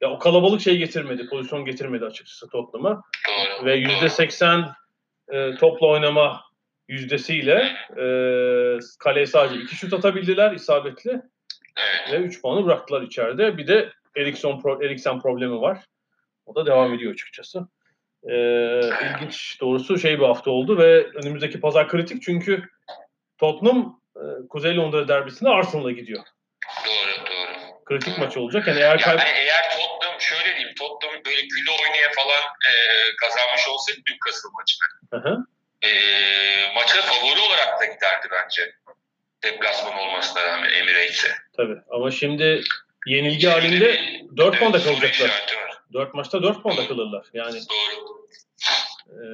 Ya 0.00 0.10
o 0.10 0.18
kalabalık 0.18 0.60
şey 0.60 0.78
getirmedi, 0.78 1.26
pozisyon 1.26 1.64
getirmedi 1.64 2.04
açıkçası 2.04 2.48
Tottenham'a. 2.48 3.02
Ve 3.64 3.74
yüzde 3.74 4.08
seksen 4.08 4.64
e, 5.28 5.54
topla 5.54 5.86
oynama 5.86 6.44
yüzdesiyle 6.88 7.76
e, 7.90 8.04
kaleye 8.98 9.26
sadece 9.26 9.60
iki 9.60 9.76
şut 9.76 9.92
atabildiler 9.92 10.52
isabetli. 10.52 11.22
Ve 12.12 12.16
3 12.16 12.42
puanı 12.42 12.64
bıraktılar 12.64 13.02
içeride. 13.02 13.56
Bir 13.56 13.66
de 13.66 13.92
Erikson, 14.16 14.60
pro, 14.60 14.82
Eriksen 14.82 15.20
problemi 15.20 15.60
var. 15.60 15.78
O 16.46 16.54
da 16.54 16.66
devam 16.66 16.94
ediyor 16.94 17.12
açıkçası. 17.12 17.68
Ee, 18.22 18.80
ilginç 18.80 19.60
doğrusu 19.60 19.98
şey 19.98 20.18
bir 20.18 20.24
hafta 20.24 20.50
oldu 20.50 20.78
ve 20.78 21.06
önümüzdeki 21.14 21.60
pazar 21.60 21.88
kritik 21.88 22.22
çünkü 22.22 22.62
Tottenham 23.38 24.00
e, 24.16 24.22
Kuzey 24.48 24.76
Londra 24.76 25.08
derbisinde 25.08 25.50
Arsenal'a 25.50 25.92
gidiyor. 25.92 26.22
Doğru. 26.86 27.09
Kritik 27.90 28.18
maç 28.18 28.36
olacak. 28.36 28.66
Yani 28.66 28.80
eğer 28.80 28.98
yani 28.98 29.20
eğer 29.34 29.70
Tottenham 29.70 30.20
şöyle 30.20 30.56
diyeyim 30.56 30.74
Tottenham 30.78 31.24
böyle 31.26 31.40
güle 31.40 31.70
oynaya 31.70 32.10
falan 32.16 32.42
e, 32.70 32.72
kazanmış 33.20 33.68
olsaydı 33.68 34.00
Newcastle 34.08 34.48
maçını. 34.58 34.88
Hı 35.10 35.28
hı. 35.28 35.36
E, 35.82 35.90
maça 36.74 37.02
favori 37.02 37.40
olarak 37.40 37.80
da 37.80 37.84
giderdi 37.84 38.28
bence. 38.32 38.74
Deplasman 39.42 39.98
olmasına 39.98 40.44
rağmen 40.44 40.70
Emirates'e. 40.72 41.28
Tabii 41.56 41.76
ama 41.90 42.10
şimdi 42.10 42.62
yenilgi 43.06 43.40
şimdi, 43.40 43.54
halinde 43.54 44.00
4 44.36 44.48
evet, 44.48 44.60
puanda 44.60 44.82
kalacaklar. 44.82 45.46
4 45.92 46.14
maçta 46.14 46.42
4 46.42 46.62
puanda 46.62 46.88
kalırlar. 46.88 47.26
Yani 47.32 47.60
Doğru. 47.70 48.20
E, 49.10 49.26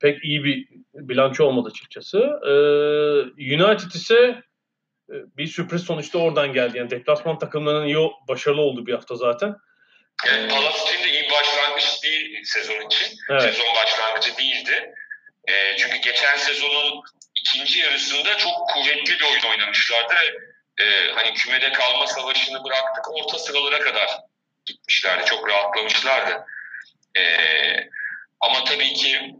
pek 0.00 0.24
iyi 0.24 0.44
bir 0.44 0.68
bilanço 0.94 1.44
olmadı 1.44 1.68
açıkçası. 1.68 2.18
E, 2.46 2.52
United 3.54 3.90
ise 3.90 4.42
bir 5.08 5.46
sürpriz 5.46 5.82
sonuçta 5.82 6.18
oradan 6.18 6.52
geldi. 6.52 6.78
Yani 6.78 6.90
deplasman 6.90 7.38
takımlarının 7.38 7.86
iyi 7.86 8.10
başarılı 8.28 8.60
oldu 8.60 8.86
bir 8.86 8.94
hafta 8.94 9.14
zaten. 9.14 9.56
Evet, 10.26 10.50
Palace 10.50 10.78
için 10.78 11.04
de 11.04 11.12
iyi 11.12 11.30
başlangıç 11.30 12.02
değil 12.02 12.44
sezon 12.44 12.86
için. 12.86 13.18
Evet. 13.30 13.42
Sezon 13.42 13.74
başlangıcı 13.74 14.36
değildi. 14.36 14.94
E, 15.48 15.76
çünkü 15.76 15.96
geçen 15.96 16.36
sezonun 16.36 17.02
ikinci 17.34 17.78
yarısında 17.78 18.38
çok 18.38 18.68
kuvvetli 18.68 19.18
bir 19.18 19.24
oyun 19.24 19.50
oynamışlardı. 19.50 20.14
E, 20.80 21.12
hani 21.14 21.34
kümede 21.34 21.72
kalma 21.72 22.06
savaşını 22.06 22.64
bıraktık 22.64 23.12
orta 23.12 23.38
sıralara 23.38 23.80
kadar 23.80 24.10
gitmişlerdi. 24.64 25.24
Çok 25.24 25.48
rahatlamışlardı. 25.48 26.44
E, 27.16 27.24
ama 28.40 28.64
tabii 28.64 28.94
ki 28.94 29.34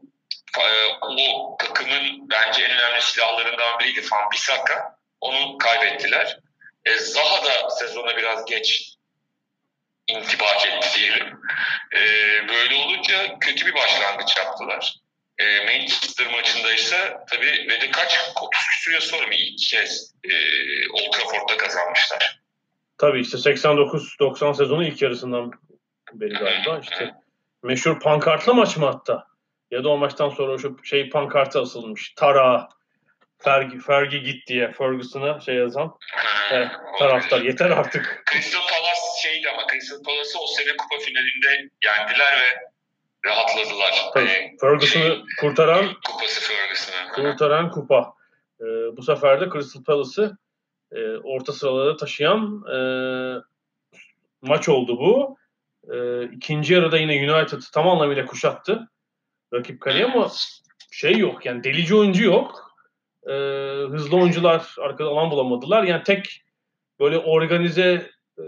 e, 0.59 0.64
o 1.02 1.56
takımın 1.56 2.30
bence 2.30 2.62
en 2.62 2.71
önemli 2.71 3.02
silahlarından 3.02 3.78
biriydi 3.78 4.06
Van 4.12 4.30
Bissaka. 4.33 4.93
Onu 5.25 5.59
kaybettiler. 5.59 6.38
E, 6.85 6.99
Zaha 6.99 7.45
da 7.45 7.71
sezona 7.71 8.16
biraz 8.16 8.45
geç 8.45 8.95
intibak 10.07 10.66
etti 10.66 10.88
diyelim. 10.99 11.40
E, 11.97 12.00
böyle 12.49 12.75
olunca 12.75 13.38
kötü 13.40 13.66
bir 13.66 13.75
başlangıç 13.75 14.37
yaptılar. 14.37 14.95
E, 15.38 15.64
Manchester 15.64 16.33
maçında 16.33 16.73
ise 16.73 17.16
tabii 17.31 17.69
ve 17.69 17.81
de 17.81 17.90
kaç 17.90 18.31
30 18.43 18.61
küsur 18.71 18.93
yıl 18.93 19.00
sonra 19.00 19.26
mı 19.26 19.35
ilk 19.35 19.59
kez 19.59 20.14
e, 20.25 20.33
Old 20.93 21.12
Trafford'da 21.12 21.57
kazanmışlar. 21.57 22.40
Tabii 22.99 23.21
işte 23.21 23.38
89-90 23.38 24.57
sezonu 24.57 24.85
ilk 24.85 25.02
yarısından 25.02 25.52
beri 26.12 26.35
galiba 26.35 26.81
işte 26.83 27.14
meşhur 27.62 28.00
pankartlı 28.00 28.54
maç 28.54 28.76
mı 28.76 28.87
hatta? 28.87 29.26
Ya 29.71 29.85
da 29.85 29.88
o 29.88 29.99
maçtan 29.99 30.28
sonra 30.28 30.59
şu 30.59 30.85
şey 30.85 31.11
pankartı 31.11 31.61
asılmış. 31.61 32.12
Tara, 32.16 32.69
Fergie, 33.44 33.80
Fergie 33.80 34.18
git 34.18 34.46
diye 34.46 34.72
Ferguson'a 34.72 35.40
şey 35.40 35.54
yazan 35.54 35.94
e, 36.52 36.68
taraftar. 36.98 37.40
Yeter 37.40 37.70
artık. 37.70 38.22
Crystal 38.32 38.60
Palace 38.60 39.22
şeydi 39.22 39.48
ama 39.50 39.66
Crystal 39.70 40.02
Palace'ı 40.02 40.38
o 40.42 40.46
sene 40.46 40.76
kupa 40.76 40.98
finalinde 40.98 41.70
yendiler 41.84 42.32
ve 42.40 42.70
rahatladılar. 43.28 44.10
Tabii, 44.14 44.28
yani, 44.28 44.56
Ferguson'u 44.60 45.02
şey, 45.02 45.22
kurtaran 45.40 45.86
kupası 46.06 46.40
Ferguson'ı. 46.40 47.12
Kurtaran 47.12 47.70
kupa. 47.70 48.14
E, 48.60 48.64
bu 48.96 49.02
sefer 49.02 49.40
de 49.40 49.48
Crystal 49.52 49.84
Palace'ı 49.84 50.36
e, 50.92 51.16
orta 51.16 51.52
sıralara 51.52 51.97
taşıyan 51.97 52.64
e, 52.75 52.78
maç 54.42 54.69
oldu 54.69 54.99
bu. 54.99 55.36
E, 55.95 56.25
ikinci 56.25 56.75
yarıda 56.75 56.99
yine 56.99 57.32
United 57.32 57.60
tam 57.73 57.88
anlamıyla 57.88 58.26
kuşattı 58.26 58.88
rakip 59.52 59.80
kaleye 59.80 60.04
ama 60.04 60.30
şey 60.90 61.19
yok 61.19 61.47
yani 61.47 61.64
delici 61.64 61.95
oyuncu 61.95 62.25
yok. 62.25 62.63
E, 63.28 63.32
hızlı 63.91 64.17
oyuncular 64.17 64.75
arkada 64.80 65.08
alan 65.08 65.30
bulamadılar. 65.30 65.82
Yani 65.82 66.02
tek 66.02 66.43
böyle 67.00 67.19
organize 67.19 68.10
e, 68.39 68.45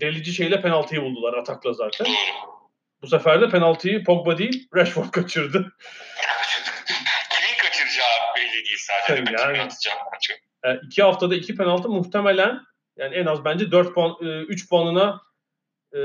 delici 0.00 0.34
şeyle 0.34 0.60
penaltıyı 0.60 1.02
buldular 1.02 1.34
atakla 1.34 1.72
zaten. 1.72 2.06
Bu 3.02 3.06
sefer 3.06 3.40
de 3.40 3.48
penaltıyı 3.48 4.04
Pogba 4.04 4.38
değil 4.38 4.68
Rashford 4.74 5.10
kaçırdı. 5.10 5.58
Kimin 7.30 7.58
kaçıracağı 7.58 8.34
belli 8.36 8.52
değil 8.52 8.78
zaten. 8.86 9.26
Yani, 9.38 9.58
yani 10.64 10.78
iki 10.82 11.02
haftada 11.02 11.34
iki 11.34 11.54
penaltı 11.54 11.88
muhtemelen 11.88 12.60
yani 12.96 13.14
en 13.14 13.26
az 13.26 13.44
bence 13.44 13.70
4 13.70 13.94
puan, 13.94 14.16
3 14.20 14.64
e, 14.64 14.68
puanına 14.68 15.20
e, 15.92 15.98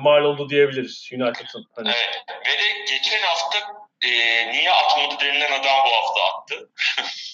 mal 0.00 0.24
oldu 0.24 0.48
diyebiliriz 0.48 1.10
United'ın. 1.12 1.66
Hani. 1.76 1.88
Evet. 1.88 2.24
Ve 2.46 2.50
de 2.50 2.80
geçen 2.80 3.22
hafta 3.22 3.58
e, 4.02 4.10
niye 4.52 4.72
atmadı 4.72 5.14
denilen 5.20 5.60
adam 5.60 5.76
bu 5.86 5.90
hafta 5.92 6.20
attı. 6.38 6.70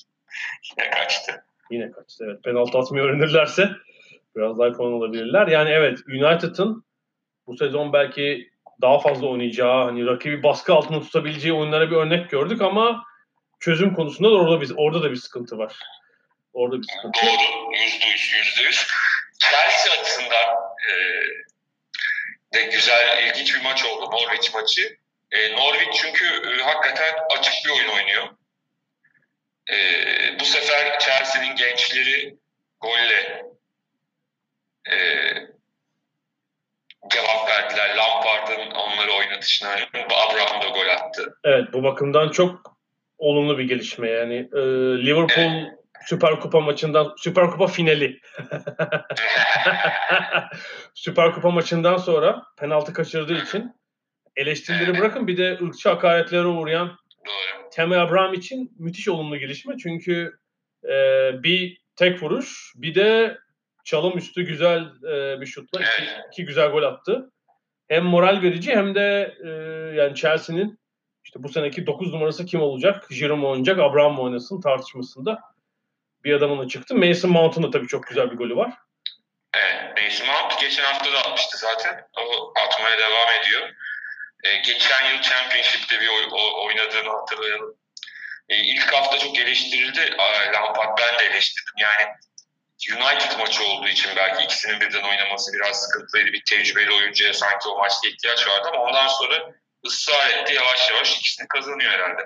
Yine 0.78 0.90
kaçtı. 0.90 1.44
Yine 1.70 1.90
kaçtı 1.90 2.24
evet. 2.28 2.44
Penaltı 2.44 2.78
atmayı 2.78 3.04
öğrenirlerse 3.04 3.70
biraz 4.36 4.58
daha 4.58 4.72
puan 4.72 4.92
alabilirler. 4.92 5.46
Yani 5.46 5.70
evet 5.70 5.98
United'ın 6.08 6.84
bu 7.46 7.56
sezon 7.56 7.92
belki 7.92 8.50
daha 8.82 8.98
fazla 8.98 9.26
oynayacağı, 9.26 9.84
hani 9.84 10.06
rakibi 10.06 10.42
baskı 10.42 10.74
altında 10.74 11.00
tutabileceği 11.00 11.54
oyunlara 11.54 11.90
bir 11.90 11.96
örnek 11.96 12.30
gördük 12.30 12.62
ama 12.62 13.04
çözüm 13.60 13.94
konusunda 13.94 14.30
da 14.30 14.34
orada 14.34 14.60
biz 14.60 14.72
orada 14.76 15.02
da 15.02 15.10
bir 15.10 15.16
sıkıntı 15.16 15.58
var. 15.58 15.76
Orada 16.52 16.76
bir 16.78 16.86
sıkıntı. 16.96 17.26
Doğru. 17.26 17.72
Yüzde 17.72 18.06
yüz, 18.06 18.32
yüzde 18.32 18.62
yüz. 18.62 18.86
Chelsea 19.38 20.00
açısından 20.00 20.48
e, 20.88 20.92
de 22.54 22.62
güzel, 22.62 23.26
ilginç 23.26 23.54
bir 23.54 23.62
maç 23.62 23.84
oldu. 23.84 24.10
Norwich 24.10 24.54
maçı. 24.54 24.96
E, 25.30 25.56
Norwich 25.56 26.02
çünkü 26.02 26.24
e, 26.24 26.62
hakikaten 26.62 27.14
açık 27.38 27.54
bir 27.66 27.70
oyun 27.70 27.88
oynuyor. 27.88 28.28
E, 29.70 29.76
bu 30.40 30.44
sefer 30.44 30.98
Chelsea'nin 30.98 31.56
gençleri 31.56 32.36
golle 32.80 33.42
e, 34.90 34.96
cevap 37.12 37.48
verdiler. 37.48 37.96
Lampard'ın 37.96 38.70
onları 38.70 39.12
oynatışına 39.12 39.72
Abraham 39.94 40.62
da 40.62 40.68
gol 40.68 40.88
attı. 40.88 41.38
Evet 41.44 41.72
bu 41.72 41.82
bakımdan 41.82 42.28
çok 42.28 42.76
olumlu 43.18 43.58
bir 43.58 43.64
gelişme. 43.64 44.10
Yani 44.10 44.34
e, 44.34 44.60
Liverpool 45.06 45.62
evet. 45.62 45.72
Süper 46.06 46.40
Kupa 46.40 46.60
maçından 46.60 47.14
Süper 47.16 47.50
Kupa 47.50 47.66
finali. 47.66 48.20
Süper 50.94 51.32
Kupa 51.32 51.50
maçından 51.50 51.96
sonra 51.96 52.42
penaltı 52.58 52.92
kaçırdığı 52.92 53.42
için 53.42 53.76
eleştirileri 54.36 54.98
bırakın 54.98 55.26
bir 55.26 55.36
de 55.36 55.58
ırkçı 55.62 55.88
hakaretlere 55.88 56.46
uğrayan 56.46 56.98
Tammy 57.76 57.96
Abraham 57.96 58.34
için 58.34 58.72
müthiş 58.78 59.08
olumlu 59.08 59.38
gelişme. 59.38 59.74
Çünkü 59.82 60.38
e, 60.84 61.30
bir 61.42 61.80
tek 61.96 62.22
vuruş 62.22 62.72
bir 62.76 62.94
de 62.94 63.38
çalım 63.84 64.18
üstü 64.18 64.42
güzel 64.42 64.80
e, 65.12 65.40
bir 65.40 65.46
şutla 65.46 65.80
iki, 65.80 66.08
iki 66.32 66.44
güzel 66.44 66.68
gol 66.68 66.82
attı. 66.82 67.32
Hem 67.88 68.04
moral 68.04 68.42
verici 68.42 68.76
hem 68.76 68.94
de 68.94 69.36
e, 69.44 69.48
yani 69.96 70.14
Chelsea'nin 70.14 70.78
işte 71.24 71.42
bu 71.42 71.48
seneki 71.48 71.86
9 71.86 72.12
numarası 72.12 72.46
kim 72.46 72.60
olacak? 72.60 73.08
Giroud 73.10 73.38
mu 73.38 73.48
oynayacak, 73.48 73.78
Abraham 73.78 74.14
mı 74.14 74.22
oynasın 74.22 74.60
tartışmasında 74.60 75.40
bir 76.24 76.32
adamına 76.32 76.68
çıktı. 76.68 76.94
Mason 76.94 77.30
Mount'un 77.30 77.62
da 77.62 77.70
tabii 77.70 77.86
çok 77.86 78.06
güzel 78.06 78.30
bir 78.30 78.36
golü 78.36 78.56
var. 78.56 78.72
Evet, 79.54 80.02
Mason 80.02 80.26
Mount 80.26 80.60
geçen 80.60 80.84
hafta 80.84 81.12
da 81.12 81.18
atmıştı 81.18 81.58
zaten. 81.58 82.08
O 82.18 82.52
atmaya 82.66 82.98
devam 82.98 83.40
ediyor. 83.40 83.68
E, 84.46 84.56
geçen 84.56 85.12
yıl 85.12 85.22
Championship'te 85.22 86.00
bir 86.00 86.08
oy, 86.08 86.28
o, 86.32 86.66
oynadığını 86.66 87.10
hatırlayalım. 87.10 87.76
E, 88.48 88.56
ilk 88.56 88.92
hafta 88.92 89.18
çok 89.18 89.38
eleştirildi. 89.38 90.16
Lampard 90.54 90.98
ben 90.98 91.18
de 91.18 91.24
eleştirdim. 91.24 91.74
Yani 91.78 92.12
United 92.92 93.38
maçı 93.38 93.64
olduğu 93.64 93.88
için 93.88 94.10
belki 94.16 94.44
ikisinin 94.44 94.80
birden 94.80 95.02
oynaması 95.02 95.52
biraz 95.52 95.82
sıkıntılıydı. 95.82 96.32
Bir 96.32 96.42
tecrübeli 96.50 96.92
oyuncuya 96.92 97.34
sanki 97.34 97.68
o 97.68 97.78
maçta 97.78 98.08
ihtiyaç 98.08 98.48
vardı 98.48 98.68
ama 98.72 98.82
ondan 98.82 99.08
sonra 99.08 99.52
ısrar 99.86 100.30
etti. 100.30 100.54
Yavaş 100.54 100.90
yavaş 100.90 101.16
ikisini 101.18 101.48
kazanıyor 101.48 101.92
herhalde. 101.92 102.22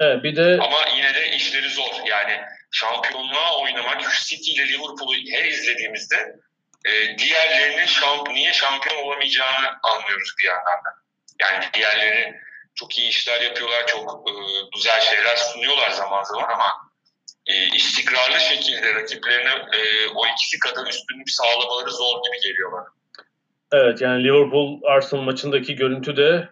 Evet, 0.00 0.24
bir 0.24 0.36
de 0.36 0.58
ama 0.62 0.86
yine 0.96 1.14
de 1.14 1.36
işleri 1.36 1.70
zor. 1.70 1.92
Yani 2.06 2.40
şampiyonluğa 2.70 3.58
oynamak 3.58 4.12
City 4.26 4.52
ile 4.52 4.68
Liverpool'u 4.68 5.14
her 5.32 5.44
izlediğimizde 5.44 6.36
e, 6.84 7.18
diğerlerinin 7.18 7.86
şamp 7.86 8.30
niye 8.30 8.52
şampiyon 8.52 9.02
olamayacağını 9.02 9.78
anlıyoruz 9.82 10.34
bir 10.42 10.48
yandan 10.48 10.84
da. 10.84 11.05
Yani 11.40 11.64
diğerleri 11.74 12.40
çok 12.74 12.98
iyi 12.98 13.08
işler 13.08 13.40
yapıyorlar, 13.40 13.86
çok 13.86 14.30
e, 14.30 14.32
güzel 14.74 15.00
şeyler 15.00 15.36
sunuyorlar 15.36 15.90
zaman 15.90 16.22
zaman 16.22 16.48
ama 16.54 16.86
e, 17.46 17.76
istikrarlı 17.76 18.40
şekilde 18.40 18.94
rakiplerine 18.94 19.50
e, 19.50 20.08
o 20.14 20.26
ikisi 20.26 20.58
kadar 20.58 20.86
üstünlük 20.86 21.30
sağlamaları 21.30 21.90
zor 21.90 22.22
gibi 22.24 22.48
geliyor 22.48 22.72
bana. 22.72 22.86
Evet 23.72 24.00
yani 24.00 24.24
Liverpool 24.24 24.80
Arsenal 24.84 25.22
maçındaki 25.22 25.74
görüntü 25.74 26.16
de 26.16 26.48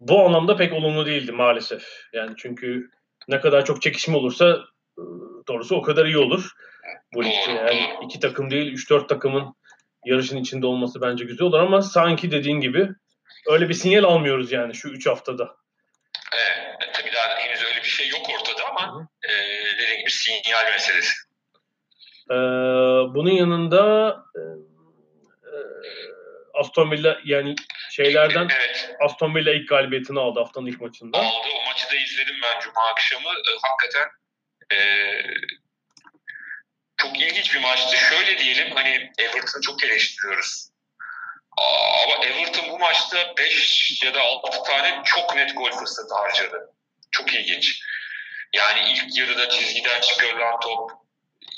bu 0.00 0.24
anlamda 0.24 0.56
pek 0.56 0.72
olumlu 0.72 1.06
değildi 1.06 1.32
maalesef. 1.32 1.82
Yani 2.12 2.34
çünkü 2.36 2.90
ne 3.28 3.40
kadar 3.40 3.64
çok 3.64 3.82
çekişme 3.82 4.16
olursa 4.16 4.58
e, 4.98 5.02
doğrusu 5.48 5.76
o 5.76 5.82
kadar 5.82 6.06
iyi 6.06 6.18
olur. 6.18 6.50
Bu 7.14 7.24
ligde 7.24 7.50
yani 7.50 7.90
iki 8.04 8.20
takım 8.20 8.50
değil 8.50 8.72
3-4 8.72 9.06
takımın 9.06 9.54
yarışın 10.04 10.36
içinde 10.36 10.66
olması 10.66 11.00
bence 11.00 11.24
güzel 11.24 11.46
olur 11.46 11.58
ama 11.58 11.82
sanki 11.82 12.30
dediğin 12.30 12.60
gibi 12.60 12.88
öyle 13.46 13.68
bir 13.68 13.74
sinyal 13.74 14.04
almıyoruz 14.04 14.52
yani 14.52 14.74
şu 14.74 14.88
3 14.88 15.06
haftada. 15.06 15.56
Evet, 16.34 16.94
tabii 16.94 17.12
daha 17.12 17.38
henüz 17.38 17.64
öyle 17.64 17.76
bir 17.84 17.88
şey 17.88 18.08
yok 18.08 18.30
ortada 18.30 18.68
ama 18.68 19.08
e, 19.28 19.30
dediğim 19.78 20.00
gibi 20.00 20.10
sinyal 20.10 20.64
meselesi. 20.72 21.14
Ee, 22.30 22.34
bunun 23.14 23.30
yanında 23.30 24.12
e, 24.36 24.40
Aston 26.54 26.90
Villa 26.90 27.20
yani 27.24 27.54
şeylerden 27.90 28.48
Evet. 28.56 28.90
Aston 29.00 29.34
Villa 29.34 29.52
ilk 29.52 29.68
galibiyetini 29.68 30.20
aldı 30.20 30.40
haftanın 30.40 30.66
ilk 30.66 30.80
maçında. 30.80 31.18
aldı. 31.18 31.48
O 31.62 31.68
maçı 31.68 31.90
da 31.90 31.96
izledim 31.96 32.36
ben 32.42 32.60
Cuma 32.60 32.80
akşamı. 32.90 33.28
E, 33.28 33.52
hakikaten 33.62 34.08
e, 34.72 34.78
çok 36.96 37.20
ilginç 37.20 37.54
bir 37.54 37.60
maçtı. 37.60 37.96
Şöyle 37.96 38.38
diyelim 38.38 38.74
hani 38.74 39.12
Everton'ı 39.18 39.62
çok 39.62 39.84
eleştiriyoruz. 39.84 40.68
Ama 41.56 42.24
Everton 42.24 42.70
bu 42.70 42.78
maçta 42.78 43.36
5 43.36 44.02
ya 44.02 44.14
da 44.14 44.22
6 44.22 44.62
tane 44.62 45.02
çok 45.04 45.36
net 45.36 45.56
gol 45.56 45.70
fırsatı 45.70 46.14
harcadı. 46.14 46.72
Çok 47.10 47.34
ilginç. 47.34 47.80
Yani 48.52 48.92
ilk 48.92 49.18
yarıda 49.18 49.48
çizgiden 49.48 50.00
çıkarılan 50.00 50.60
top, 50.60 50.90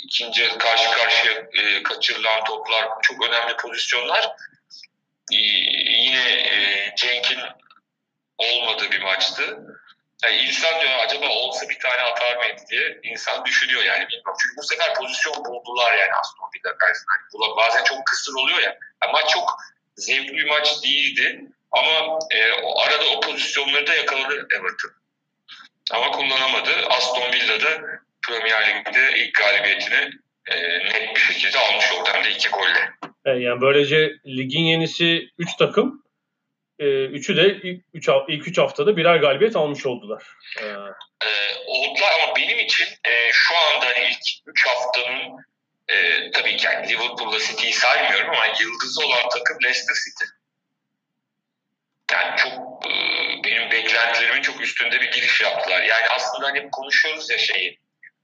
ikinci 0.04 0.58
karşı 0.58 0.90
karşıya 0.90 1.32
e, 1.32 1.82
kaçırılan 1.82 2.44
toplar 2.44 2.88
çok 3.02 3.28
önemli 3.28 3.56
pozisyonlar. 3.56 4.24
E, 5.32 5.37
yine 5.37 6.30
e, 6.30 6.94
Cenk'in 6.96 7.40
olmadığı 8.38 8.90
bir 8.90 9.02
maçtı. 9.02 9.58
Yani 10.24 10.37
insan 10.37 10.80
diyor 10.80 10.98
acaba 10.98 11.28
olsa 11.28 11.68
bir 11.68 11.78
tane 11.78 12.02
atar 12.02 12.37
mıydı 12.37 12.62
diye 12.70 13.00
insan 13.02 13.44
düşünüyor 13.44 13.82
yani 13.82 14.08
bilmiyorum. 14.08 14.37
Çünkü 14.42 14.56
bu 14.56 14.62
sefer 14.62 14.94
pozisyon 14.94 15.44
buldular 15.44 15.96
yani 15.96 16.12
Aston 16.12 16.50
Villa 16.54 16.78
karşısında. 16.78 17.12
Hani 17.12 17.56
bazen 17.56 17.84
çok 17.84 18.06
kısır 18.06 18.34
oluyor 18.34 18.58
ya. 18.58 18.78
Yani 19.02 19.12
maç 19.12 19.30
çok 19.30 19.58
zevkli 19.98 20.37
bir 20.37 20.44
maç 20.44 20.84
değildi. 20.84 21.44
Ama 21.72 22.18
e, 22.30 22.52
o 22.62 22.80
arada 22.80 23.04
o 23.16 23.20
pozisyonları 23.20 23.87
da 23.87 23.94
yakaladı 23.94 24.34
Everton. 24.34 24.90
Ama 25.90 26.11
kullanamadı. 26.11 26.70
Aston 26.90 27.32
Villa'da 27.32 27.80
Premier 28.28 28.68
Lig'de 28.68 29.18
ilk 29.18 29.34
galibiyetini 29.34 30.11
e, 30.50 30.78
net 30.78 31.16
bir 31.16 31.20
şekilde 31.20 31.58
almış 31.58 31.92
oldu. 31.92 32.08
Hem 32.12 32.24
de 32.24 32.30
iki 32.30 32.48
golle. 32.48 32.90
E, 33.24 33.30
yani 33.30 33.61
böylece 33.61 34.12
ligin 34.26 34.64
yenisi 34.64 35.28
3 35.38 35.56
takım. 35.56 36.02
E, 36.78 37.04
üçü 37.04 37.37
de 37.37 37.61
ilk 37.62 37.84
3 37.94 38.08
ilk 38.28 38.48
üç 38.48 38.58
haftada 38.58 38.96
birer 38.96 39.16
galibiyet 39.16 39.56
almış 39.56 39.87
oldular. 39.87 40.22
E, 40.61 40.64
e, 40.64 41.30
oldular 41.66 42.11
ama 42.22 42.37
benim 42.37 42.58
için 42.58 42.87
e, 42.87 43.32
şu 43.32 43.54
anda 43.56 43.87
hani 43.87 44.08
ilk 44.08 44.18
3 44.46 44.66
haftanın 44.66 45.44
e, 45.88 46.31
tabii 46.31 46.57
ki 46.57 46.66
yani 46.66 46.88
Liverpool'la 46.88 47.38
City'yi 47.38 47.72
saymıyorum 47.72 48.31
ama 48.31 48.46
yıldızı 48.46 49.07
olan 49.07 49.29
takım 49.29 49.59
Leicester 49.64 49.94
City. 49.94 50.24
Yani 52.12 52.37
çok 52.37 52.87
e, 52.87 52.92
benim 53.44 53.70
beklentilerimin 53.70 54.42
çok 54.42 54.61
üstünde 54.61 55.01
bir 55.01 55.11
giriş 55.11 55.40
yaptılar. 55.40 55.83
Yani 55.83 56.09
aslında 56.09 56.46
hani 56.46 56.70
konuşuyoruz 56.70 57.31
ya 57.31 57.38
şeyi. 57.38 57.79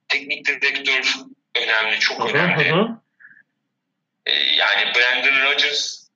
Teknik 0.08 0.46
direktör 0.46 1.14
önemli, 1.54 1.98
çok 2.00 2.18
hı 2.20 2.24
hı 2.24 2.28
önemli. 2.28 2.70
hı. 2.70 2.88
E, 4.26 4.32
yani 4.32 4.92
Brandon 4.94 5.42
Rodgers 5.42 6.08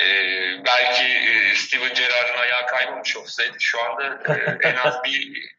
e, 0.00 0.04
belki 0.66 1.04
e, 1.04 1.54
Steven 1.54 1.94
Gerrard'ın 1.94 2.38
ayağı 2.38 2.66
kaymamış 2.66 3.16
olsaydı 3.16 3.56
şu 3.60 3.82
anda 3.82 4.34
e, 4.34 4.68
en 4.68 4.76
az 4.76 5.04
bir 5.04 5.50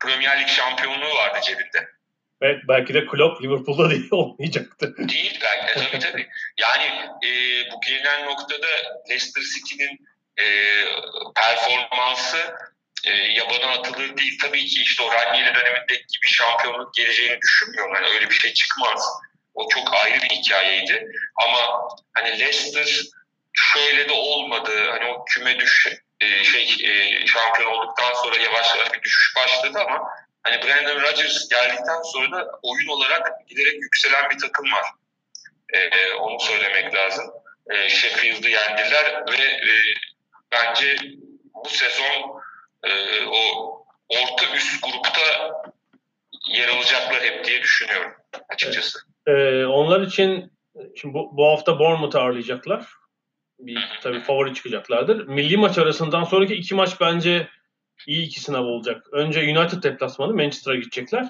Premier 0.00 0.40
Lig 0.40 0.48
şampiyonluğu 0.48 1.14
vardı 1.14 1.38
cebinde. 1.42 1.93
Ve 2.42 2.60
belki 2.68 2.94
de 2.94 3.06
Klopp 3.06 3.42
Liverpool'da 3.42 3.90
değil 3.90 4.08
olmayacaktı. 4.10 4.94
Değil 4.98 5.40
belki 5.42 5.66
de 5.66 5.84
tabii 5.84 5.98
tabii. 5.98 6.28
Yani 6.60 6.84
e, 7.24 7.30
bu 7.72 7.80
gelinen 7.86 8.26
noktada 8.26 8.66
Leicester 9.08 9.42
City'nin 9.42 9.98
e, 10.40 10.46
performansı 11.34 12.54
e, 13.04 13.12
yabadan 13.12 13.68
atılır 13.68 14.16
değil. 14.16 14.38
Tabii 14.42 14.66
ki 14.66 14.82
işte 14.82 15.02
o 15.02 15.12
Ranieri 15.12 15.54
dönemindeki 15.54 16.06
gibi 16.14 16.26
şampiyonluk 16.26 16.94
geleceğini 16.94 17.38
düşünmüyorum. 17.42 17.94
Yani 17.94 18.06
öyle 18.06 18.30
bir 18.30 18.34
şey 18.34 18.52
çıkmaz. 18.52 19.02
O 19.54 19.68
çok 19.68 19.94
ayrı 19.94 20.22
bir 20.22 20.28
hikayeydi. 20.28 21.06
Ama 21.36 21.88
hani 22.14 22.38
Leicester 22.38 23.00
şöyle 23.52 24.08
de 24.08 24.12
olmadı. 24.12 24.90
Hani 24.90 25.04
o 25.04 25.24
küme 25.24 25.60
düş 25.60 25.86
e, 26.20 26.44
şey 26.44 26.62
e, 26.62 27.26
şampiyon 27.26 27.72
olduktan 27.72 28.14
sonra 28.14 28.36
yavaş 28.36 28.74
yavaş 28.74 28.92
bir 28.92 29.02
düşüş 29.02 29.36
başladı 29.36 29.78
ama 29.88 30.08
hani 30.44 30.62
Brandon 30.62 31.02
Rodgers 31.02 31.48
geldikten 31.48 32.02
sonra 32.02 32.30
da 32.32 32.50
oyun 32.62 32.88
olarak 32.88 33.48
giderek 33.48 33.82
yükselen 33.82 34.30
bir 34.30 34.38
takım 34.38 34.72
var. 34.72 34.84
E, 35.72 36.12
onu 36.12 36.40
söylemek 36.40 36.94
lazım. 36.94 37.24
E, 37.70 37.88
Sheffield'ı 37.88 38.48
yendiler 38.48 39.24
ve 39.32 39.42
e, 39.44 39.72
bence 40.52 40.96
bu 41.54 41.68
sezon 41.68 42.42
e, 42.82 42.90
o 43.26 43.40
orta 44.08 44.56
üst 44.56 44.82
grupta 44.82 45.20
yer 46.48 46.68
alacaklar 46.68 47.22
hep 47.22 47.44
diye 47.44 47.62
düşünüyorum 47.62 48.12
açıkçası. 48.48 48.98
E, 49.26 49.64
onlar 49.64 50.00
için 50.00 50.52
şimdi 50.96 51.14
bu, 51.14 51.36
bu 51.36 51.46
hafta 51.46 51.78
Bournemouth'u 51.78 52.18
ağırlayacaklar. 52.18 52.86
Bir 53.58 53.78
tabii 54.02 54.20
favori 54.20 54.54
çıkacaklardır. 54.54 55.26
Milli 55.26 55.56
maç 55.56 55.78
arasından 55.78 56.24
sonraki 56.24 56.54
iki 56.54 56.74
maç 56.74 57.00
bence 57.00 57.48
iyi 58.06 58.26
iki 58.26 58.40
sınav 58.40 58.64
olacak. 58.64 59.06
Önce 59.12 59.40
United 59.40 59.82
deplasmanı 59.82 60.34
Manchester'a 60.34 60.76
gidecekler. 60.76 61.28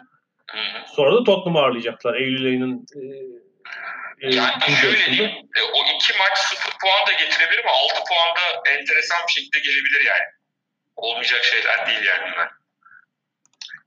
Sonra 0.87 1.13
da 1.17 1.25
Tottenham'ı 1.25 1.59
ağırlayacaklar. 1.59 2.15
Eylül 2.15 2.47
ayının 2.47 2.87
e, 2.97 3.01
e, 4.21 4.35
Yani 4.35 4.77
şöyle 4.81 5.07
diyeyim, 5.07 5.31
e, 5.57 5.63
o 5.63 5.97
iki 5.97 6.19
maç 6.19 6.39
sıfır 6.39 6.73
puan 6.81 7.07
da 7.07 7.13
getirebilir 7.13 7.65
ama 7.65 7.77
altı 7.77 8.05
puan 8.09 8.37
da 8.37 8.71
enteresan 8.71 9.19
bir 9.29 9.33
şekilde 9.33 9.59
gelebilir 9.59 10.05
yani. 10.05 10.25
Olmayacak 10.97 11.45
şeyler 11.45 11.87
değil 11.87 12.05
yani 12.05 12.33
bunlar. 12.33 12.51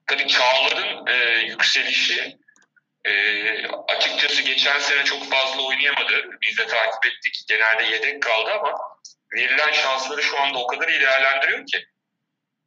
Tabii 0.08 0.28
Çağlar'ın 0.28 1.08
e, 1.08 1.40
yükselişi 1.40 2.38
e, 3.06 3.14
açıkçası 3.68 4.42
geçen 4.42 4.80
sene 4.80 5.04
çok 5.04 5.32
fazla 5.32 5.62
oynayamadı. 5.62 6.30
Biz 6.42 6.58
de 6.58 6.68
takip 6.68 7.06
ettik. 7.06 7.46
Genelde 7.48 7.84
yedek 7.84 8.22
kaldı 8.22 8.52
ama 8.52 8.78
verilen 9.36 9.72
şansları 9.72 10.24
şu 10.24 10.42
anda 10.42 10.58
o 10.58 10.68
kadar 10.68 10.88
iyi 10.88 11.00
değerlendiriyor 11.00 11.66
ki. 11.66 11.86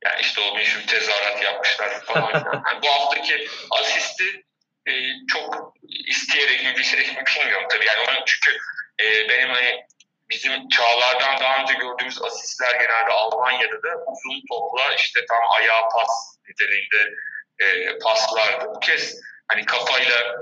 Yani 0.04 0.20
işte 0.20 0.40
o 0.40 0.54
meşhur 0.54 0.86
tezahürat 0.86 1.42
yapmışlar 1.42 2.04
falan. 2.04 2.32
yani 2.66 2.82
bu 2.82 2.88
haftaki 2.88 3.48
asisti 3.70 4.44
e, 4.86 4.92
çok 5.28 5.74
isteyerek 6.06 6.64
mi 6.64 6.76
bilerek 6.76 7.16
mi 7.16 7.24
bilmiyorum 7.26 7.66
tabii. 7.70 7.86
Yani 7.86 8.00
onun 8.08 8.24
çünkü 8.26 8.58
e, 9.00 9.28
benim 9.28 9.48
hani 9.48 9.86
bizim 10.30 10.68
çağlardan 10.68 11.40
daha 11.40 11.62
önce 11.62 11.72
gördüğümüz 11.72 12.22
asistler 12.22 12.80
genelde 12.80 13.10
Almanya'da 13.10 13.82
da 13.82 13.88
uzun 14.06 14.42
topla 14.50 14.94
işte 14.94 15.20
tam 15.28 15.50
ayağa 15.50 15.88
pas 15.88 16.36
niteliğinde 16.48 17.14
e, 17.58 17.98
paslardı. 17.98 18.64
Bu 18.74 18.80
kez 18.80 19.20
hani 19.48 19.64
kafayla 19.64 20.36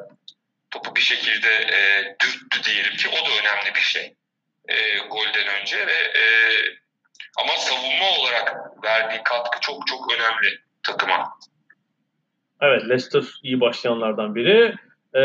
topu 0.70 0.96
bir 0.96 1.00
şekilde 1.00 1.48
e, 1.48 2.04
dürttü 2.20 2.64
diyelim 2.64 2.96
ki 2.96 3.08
o 3.08 3.26
da 3.26 3.30
önemli 3.40 3.74
bir 3.74 3.80
şey 3.80 4.14
e, 4.68 4.98
golden 4.98 5.46
önce 5.46 5.86
ve 5.86 5.92
e, 5.92 6.22
ama 7.38 7.56
savunma 7.56 8.10
olarak 8.10 8.56
verdiği 8.84 9.22
katkı 9.24 9.60
çok 9.60 9.86
çok 9.86 10.12
önemli 10.14 10.58
takıma. 10.82 11.38
Evet 12.60 12.82
Leicester 12.88 13.22
iyi 13.42 13.60
başlayanlardan 13.60 14.34
biri. 14.34 14.74
E, 15.14 15.22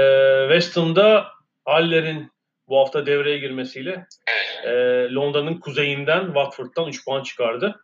West 0.53 0.77
Ham'da 0.77 1.27
Haller'in 1.65 2.31
bu 2.67 2.79
hafta 2.79 3.05
devreye 3.05 3.37
girmesiyle 3.37 4.05
Evet. 4.27 4.65
e, 4.65 4.69
Londra'nın 5.13 5.59
kuzeyinden 5.59 6.25
Watford'dan 6.25 6.87
3 6.87 7.05
puan 7.05 7.23
çıkardı. 7.23 7.83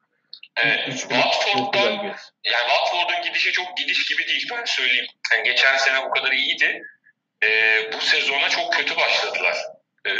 evet. 0.57 0.87
3 0.87 0.99
Watford'dan 0.99 1.91
yani 2.43 2.67
Watford'un 2.69 3.23
gidişi 3.23 3.51
çok 3.51 3.77
gidiş 3.77 4.05
gibi 4.05 4.27
değil 4.27 4.47
ben 4.51 4.65
söyleyeyim. 4.65 5.05
Yani 5.33 5.43
geçen 5.43 5.77
sene 5.77 6.05
bu 6.05 6.09
kadar 6.09 6.31
iyiydi. 6.31 6.83
Ee, 7.43 7.89
bu 7.93 8.01
sezona 8.01 8.49
çok 8.49 8.73
kötü 8.73 8.95
başladılar. 8.97 9.55
Ee, 10.07 10.11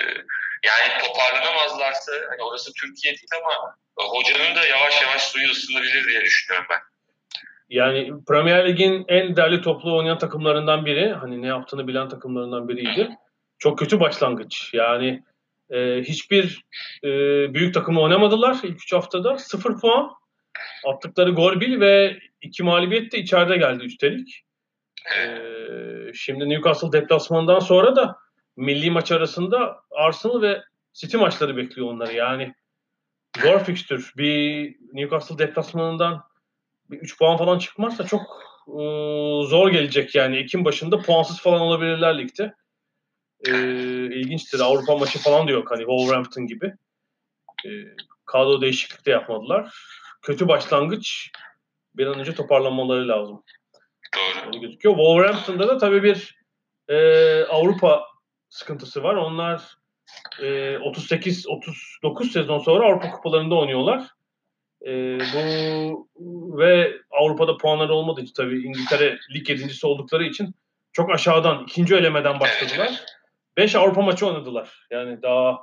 yani 0.65 1.03
toparlanamazlarsa 1.03 2.11
hani 2.29 2.43
orası 2.43 2.71
Türkiye 2.73 3.13
değil 3.13 3.27
ama 3.37 3.75
hocanın 3.95 4.55
da 4.55 4.65
yavaş 4.65 5.01
yavaş 5.01 5.21
suyu 5.21 5.49
ısınabilir 5.49 6.07
diye 6.07 6.21
düşünüyorum 6.21 6.67
ben. 6.69 6.79
Yani 7.69 8.11
Premier 8.27 8.67
Lig'in 8.67 9.05
en 9.07 9.35
değerli 9.35 9.61
toplu 9.61 9.97
oynayan 9.97 10.17
takımlarından 10.17 10.85
biri. 10.85 11.13
Hani 11.13 11.41
ne 11.41 11.47
yaptığını 11.47 11.87
bilen 11.87 12.09
takımlarından 12.09 12.67
biriydi. 12.67 13.09
Çok 13.59 13.79
kötü 13.79 13.99
başlangıç. 13.99 14.73
Yani 14.73 15.23
e, 15.69 16.01
hiçbir 16.01 16.65
e, 17.03 17.09
büyük 17.53 17.73
takımla 17.73 18.01
oynamadılar 18.01 18.57
ilk 18.63 18.75
3 18.75 18.93
haftada. 18.93 19.37
0 19.37 19.79
puan. 19.79 20.11
Attıkları 20.85 21.31
gol 21.31 21.59
bir 21.59 21.79
ve 21.79 22.19
iki 22.41 22.63
mağlubiyet 22.63 23.11
de 23.11 23.17
içeride 23.17 23.57
geldi 23.57 23.85
üstelik. 23.85 24.43
E, 25.17 25.23
şimdi 26.13 26.49
Newcastle 26.49 26.91
deplasmanından 26.91 27.59
sonra 27.59 27.95
da 27.95 28.15
milli 28.59 28.91
maç 28.91 29.11
arasında 29.11 29.83
Arsenal 29.91 30.41
ve 30.41 30.63
City 30.93 31.17
maçları 31.17 31.57
bekliyor 31.57 31.87
onları. 31.87 32.13
Yani 32.13 32.53
zor 33.41 33.59
fikstür. 33.59 34.13
Bir 34.17 34.75
Newcastle 34.93 35.37
deplasmanından 35.37 36.23
bir 36.89 36.97
3 36.97 37.17
puan 37.17 37.37
falan 37.37 37.59
çıkmazsa 37.59 38.05
çok 38.05 38.21
e, 38.67 38.81
zor 39.47 39.71
gelecek 39.71 40.15
yani. 40.15 40.37
Ekim 40.37 40.65
başında 40.65 41.01
puansız 41.01 41.41
falan 41.41 41.61
olabilirler 41.61 42.17
ligde. 42.17 42.53
E, 43.47 43.51
ilginçtir. 44.05 44.59
Avrupa 44.59 44.97
maçı 44.97 45.19
falan 45.19 45.47
da 45.47 45.51
yok 45.51 45.71
hani 45.71 45.79
Wolverhampton 45.79 46.47
gibi. 46.47 46.73
E, 47.65 47.69
kadro 48.25 48.61
değişiklik 48.61 49.05
de 49.05 49.11
yapmadılar. 49.11 49.73
Kötü 50.21 50.47
başlangıç 50.47 51.31
bir 51.95 52.07
an 52.07 52.19
önce 52.19 52.35
toparlanmaları 52.35 53.07
lazım. 53.07 53.43
Doğru. 54.15 54.47
Öyle 54.47 54.57
gözüküyor. 54.57 54.95
Wolverhampton'da 54.95 55.67
da 55.67 55.77
tabii 55.77 56.03
bir 56.03 56.39
e, 56.87 57.43
Avrupa 57.43 58.08
sıkıntısı 58.49 59.03
var. 59.03 59.15
Onlar 59.15 59.77
e, 60.39 60.45
38-39 60.75 62.29
sezon 62.29 62.59
sonra 62.59 62.85
Avrupa 62.85 63.11
Kupalarında 63.11 63.55
oynuyorlar. 63.55 64.07
E, 64.85 64.91
bu 65.19 66.09
ve 66.57 66.93
Avrupa'da 67.11 67.57
puanları 67.57 67.93
olmadığı 67.93 68.21
için 68.21 68.33
tabii 68.33 68.65
İngiltere 68.65 69.17
lig 69.35 69.49
yedincisi 69.49 69.87
oldukları 69.87 70.23
için 70.23 70.55
çok 70.91 71.09
aşağıdan 71.09 71.63
ikinci 71.63 71.95
elemeden 71.95 72.39
başladılar. 72.39 73.05
5 73.57 73.75
Avrupa 73.75 74.01
maçı 74.01 74.27
oynadılar. 74.27 74.87
Yani 74.91 75.21
daha 75.21 75.59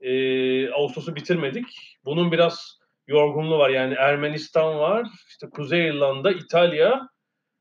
e, 0.00 0.70
Ağustos'u 0.70 1.16
bitirmedik. 1.16 1.98
Bunun 2.04 2.32
biraz 2.32 2.78
yorgunluğu 3.06 3.58
var. 3.58 3.70
Yani 3.70 3.94
Ermenistan 3.94 4.78
var, 4.78 5.08
işte 5.28 5.50
Kuzey 5.50 5.88
İrlanda, 5.88 6.32
İtalya. 6.32 7.08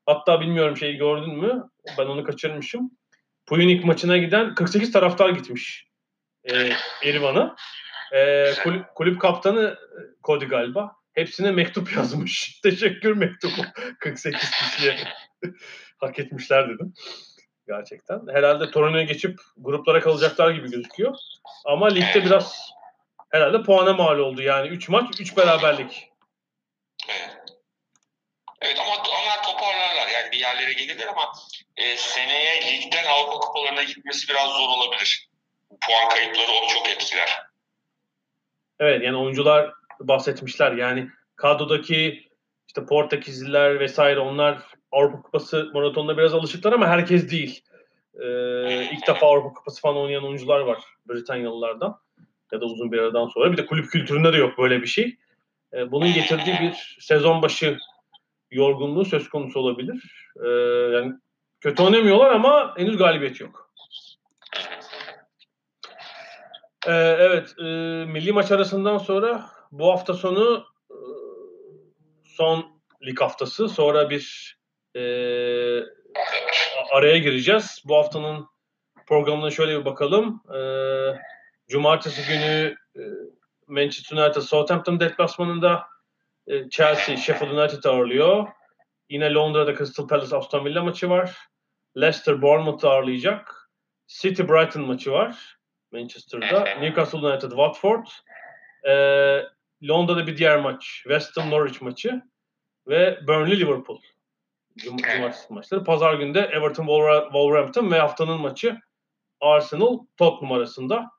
Hatta 0.05 0.41
bilmiyorum 0.41 0.77
şeyi 0.77 0.97
gördün 0.97 1.33
mü? 1.33 1.63
Ben 1.97 2.05
onu 2.05 2.23
kaçırmışım. 2.23 2.91
Puyunik 3.45 3.85
maçına 3.85 4.17
giden 4.17 4.55
48 4.55 4.91
taraftar 4.91 5.29
gitmiş. 5.29 5.87
E, 6.43 6.69
Erivan'a. 7.03 7.55
E, 8.13 8.53
kulüp, 8.63 8.85
kulüp 8.95 9.21
kaptanı 9.21 9.77
Cody 10.23 10.45
galiba. 10.45 10.95
Hepsine 11.13 11.51
mektup 11.51 11.93
yazmış. 11.97 12.59
Teşekkür 12.63 13.13
mektubu. 13.17 13.61
48 13.99 14.51
kişiye. 14.51 14.97
Hak 15.97 16.19
etmişler 16.19 16.69
dedim. 16.69 16.93
Gerçekten. 17.67 18.21
Herhalde 18.33 18.71
Torino'ya 18.71 19.03
geçip 19.03 19.39
gruplara 19.57 19.99
kalacaklar 19.99 20.51
gibi 20.51 20.71
gözüküyor. 20.71 21.15
Ama 21.65 21.87
ligde 21.87 22.25
biraz 22.25 22.71
herhalde 23.31 23.63
puana 23.63 23.93
mal 23.93 24.19
oldu. 24.19 24.41
Yani 24.41 24.67
3 24.67 24.89
maç, 24.89 25.19
3 25.19 25.37
beraberlik. 25.37 26.09
Evet 28.61 28.79
ama 28.79 28.95
onlar 28.95 29.43
toparlarlar. 29.43 30.07
Yani 30.13 30.24
bir 30.35 30.39
yerlere 30.39 30.73
gelirler 30.73 31.07
ama 31.07 31.31
e, 31.77 31.97
seneye 31.97 32.61
ligden 32.61 33.05
Avrupa 33.05 33.39
Kupalarına 33.39 33.83
gitmesi 33.83 34.29
biraz 34.29 34.49
zor 34.49 34.69
olabilir. 34.69 35.29
Puan 35.69 36.09
kayıpları 36.09 36.51
onu 36.51 36.69
çok 36.69 36.89
etkiler. 36.89 37.29
Evet 38.79 39.03
yani 39.03 39.17
oyuncular 39.17 39.73
bahsetmişler. 39.99 40.71
Yani 40.71 41.09
kadrodaki 41.35 42.29
işte 42.67 42.85
Portekizliler 42.85 43.79
vesaire 43.79 44.19
onlar 44.19 44.57
Avrupa 44.91 45.21
Kupası 45.21 45.71
maratonuna 45.73 46.17
biraz 46.17 46.33
alışıklar 46.33 46.73
ama 46.73 46.87
herkes 46.87 47.31
değil. 47.31 47.63
Ee, 48.13 48.89
ilk 48.91 49.07
defa 49.07 49.27
Avrupa 49.27 49.53
Kupası 49.53 49.81
falan 49.81 49.97
oynayan 49.97 50.25
oyuncular 50.25 50.59
var 50.59 50.83
Britanyalılardan 51.09 51.99
ya 52.51 52.61
da 52.61 52.65
uzun 52.65 52.91
bir 52.91 52.99
aradan 52.99 53.27
sonra. 53.27 53.51
Bir 53.51 53.57
de 53.57 53.65
kulüp 53.65 53.91
kültüründe 53.91 54.33
de 54.33 54.37
yok 54.37 54.57
böyle 54.57 54.81
bir 54.81 54.87
şey. 54.87 55.17
Ee, 55.73 55.91
bunun 55.91 56.13
getirdiği 56.13 56.59
bir 56.61 56.97
sezon 56.99 57.41
başı 57.41 57.77
yorgunluğu 58.51 59.05
söz 59.05 59.29
konusu 59.29 59.59
olabilir. 59.59 60.29
Ee, 60.45 60.49
yani 60.95 61.13
kötü 61.61 61.83
oynamıyorlar 61.83 62.31
ama 62.31 62.73
henüz 62.77 62.97
galibiyet 62.97 63.41
yok. 63.41 63.71
Ee, 66.87 66.91
evet, 67.19 67.55
e, 67.59 67.63
milli 68.05 68.31
maç 68.31 68.51
arasından 68.51 68.97
sonra 68.97 69.45
bu 69.71 69.91
hafta 69.91 70.13
sonu 70.13 70.65
e, 70.89 70.97
son 72.23 72.65
lig 73.05 73.21
haftası. 73.21 73.69
Sonra 73.69 74.09
bir 74.09 74.57
e, 74.95 75.01
araya 76.91 77.17
gireceğiz. 77.17 77.83
Bu 77.85 77.95
haftanın 77.95 78.47
programına 79.07 79.51
şöyle 79.51 79.79
bir 79.79 79.85
bakalım. 79.85 80.41
E, 80.55 80.59
Cumartesi 81.67 82.27
günü 82.27 82.75
e, 82.95 83.01
Manchester 83.67 84.17
United 84.17 84.41
Southampton 84.41 84.99
deplasmanında 84.99 85.87
e, 86.47 86.69
Chelsea 86.69 87.17
Sheffield 87.17 87.51
United 87.51 87.83
ağırlıyor. 87.83 88.47
Yine 89.09 89.33
Londra'da 89.33 89.77
Crystal 89.77 90.07
Palace 90.07 90.35
Aston 90.35 90.65
Villa 90.65 90.83
maçı 90.83 91.09
var. 91.09 91.37
Leicester 91.97 92.41
Bournemouth 92.41 92.85
ağırlayacak. 92.85 93.69
City 94.07 94.41
Brighton 94.43 94.81
maçı 94.81 95.11
var 95.11 95.57
Manchester'da. 95.91 96.63
Newcastle 96.79 97.17
United 97.17 97.49
Watford. 97.49 98.05
E, 98.87 98.93
Londra'da 99.83 100.27
bir 100.27 100.37
diğer 100.37 100.59
maç 100.59 100.83
West 101.03 101.37
Ham 101.37 101.49
Norwich 101.49 101.81
maçı 101.81 102.21
ve 102.87 103.19
Burnley 103.27 103.59
Liverpool. 103.59 104.01
Cum 104.77 104.97
Cumartesi 104.97 105.53
maçları. 105.53 105.83
Pazar 105.83 106.13
günde 106.13 106.39
Everton 106.39 106.85
Wolverhampton 106.85 107.91
ve 107.91 107.99
haftanın 107.99 108.41
maçı 108.41 108.77
Arsenal 109.41 109.99
Tottenham 110.17 110.51
arasında. 110.57 111.11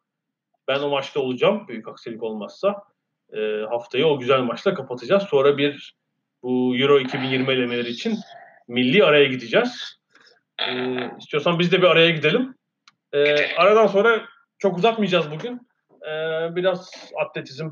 Ben 0.69 0.81
o 0.81 0.89
maçta 0.89 1.21
olacağım 1.21 1.69
büyük 1.69 1.89
aksilik 1.89 2.23
olmazsa. 2.23 2.83
E, 3.33 3.65
haftayı 3.71 4.07
o 4.07 4.19
güzel 4.19 4.41
maçla 4.41 4.75
kapatacağız. 4.75 5.23
Sonra 5.23 5.59
bir 5.59 5.97
bu 6.43 6.77
Euro 6.77 7.01
2020 7.01 7.53
elemeleri 7.53 7.89
için 7.89 8.19
milli 8.69 9.05
araya 9.05 9.25
gideceğiz. 9.25 9.99
E, 10.59 10.73
istiyorsan 11.19 11.59
biz 11.59 11.73
de 11.73 11.79
bir 11.79 11.87
araya 11.87 12.11
gidelim. 12.11 12.55
E, 13.13 13.47
aradan 13.57 13.87
sonra 13.87 14.25
çok 14.59 14.79
uzatmayacağız 14.79 15.31
bugün. 15.31 15.69
E, 16.03 16.11
biraz 16.57 16.91
atletizm, 17.25 17.71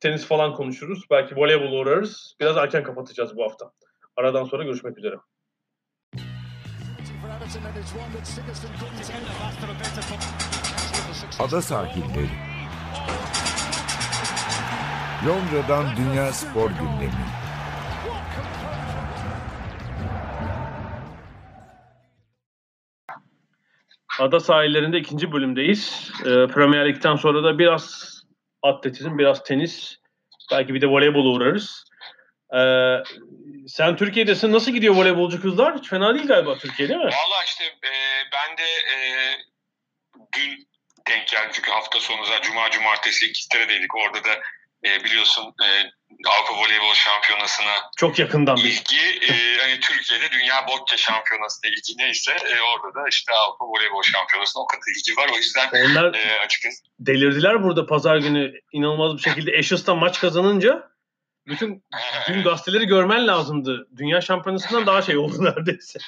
tenis 0.00 0.26
falan 0.26 0.54
konuşuruz. 0.54 1.04
Belki 1.10 1.36
voleybol 1.36 1.72
uğrarız. 1.72 2.36
Biraz 2.40 2.56
erken 2.56 2.82
kapatacağız 2.82 3.36
bu 3.36 3.44
hafta. 3.44 3.70
Aradan 4.16 4.44
sonra 4.44 4.64
görüşmek 4.64 4.98
üzere. 4.98 5.16
Ada 11.38 11.62
sahilleri. 11.62 12.28
Londra'dan 15.26 15.96
Dünya 15.96 16.32
Spor 16.32 16.70
Gündemi. 16.70 17.12
Ada 24.18 24.40
sahillerinde 24.40 24.98
ikinci 24.98 25.32
bölümdeyiz. 25.32 26.10
Ee, 26.20 26.24
Premier 26.24 26.88
Lig'den 26.88 27.16
sonra 27.16 27.44
da 27.44 27.58
biraz 27.58 28.14
atletizm, 28.62 29.18
biraz 29.18 29.44
tenis, 29.44 29.96
belki 30.52 30.74
bir 30.74 30.80
de 30.80 30.86
voleybol 30.86 31.26
uğrarız. 31.26 31.84
Ee, 32.54 32.96
sen 33.68 33.96
Türkiye'desin. 33.96 34.52
Nasıl 34.52 34.72
gidiyor 34.72 34.94
voleybolcu 34.94 35.42
kızlar? 35.42 35.78
Hiç 35.78 35.88
fena 35.88 36.14
değil 36.14 36.26
galiba 36.26 36.58
Türkiye 36.58 36.88
değil 36.88 37.00
mi? 37.00 37.04
Valla 37.04 37.44
işte 37.44 37.64
e, 37.64 37.92
ben 38.32 38.56
de 38.56 38.62
e, 38.62 38.96
dün 40.36 40.68
denk 41.08 41.28
geldi 41.28 41.50
çünkü 41.52 41.70
hafta 41.70 42.00
sonu 42.00 42.24
zaten 42.24 42.42
Cuma 42.42 42.70
Cumartesi 42.70 43.26
İngiltere'deydik. 43.26 43.94
Orada 43.94 44.24
da 44.24 44.40
e, 44.86 45.04
biliyorsun 45.04 45.54
e, 45.64 45.68
Avrupa 46.26 46.54
Voleybol 46.54 46.94
Şampiyonası'na 46.94 47.90
çok 47.96 48.18
yakından 48.18 48.56
bir 48.56 48.62
ilgi 48.62 49.32
e, 49.32 49.58
hani 49.60 49.80
Türkiye'de 49.80 50.30
Dünya 50.30 50.66
Bocce 50.68 50.96
Şampiyonası'na 50.96 51.70
ilgi 51.70 51.98
neyse 51.98 52.32
e, 52.32 52.60
orada 52.60 52.94
da 52.94 53.08
işte 53.08 53.32
Avrupa 53.32 53.64
Voleybol 53.64 54.02
Şampiyonası'na 54.02 54.62
o 54.62 54.66
kadar 54.66 54.82
ilgi 54.96 55.16
var. 55.16 55.28
O 55.34 55.36
yüzden 55.36 55.68
Onlar 55.72 56.14
e, 56.14 56.40
açıkçası 56.40 56.84
delirdiler 56.98 57.62
burada 57.62 57.86
pazar 57.86 58.16
günü 58.16 58.52
inanılmaz 58.72 59.16
bir 59.16 59.22
şekilde 59.22 59.58
Ashes'tan 59.58 59.98
maç 59.98 60.20
kazanınca 60.20 60.90
bütün 61.46 61.84
dün 62.28 62.42
gazeteleri 62.42 62.86
görmen 62.86 63.26
lazımdı. 63.26 63.88
Dünya 63.96 64.20
Şampiyonası'ndan 64.20 64.86
daha 64.86 65.02
şey 65.02 65.16
oldu 65.16 65.44
neredeyse. 65.44 65.98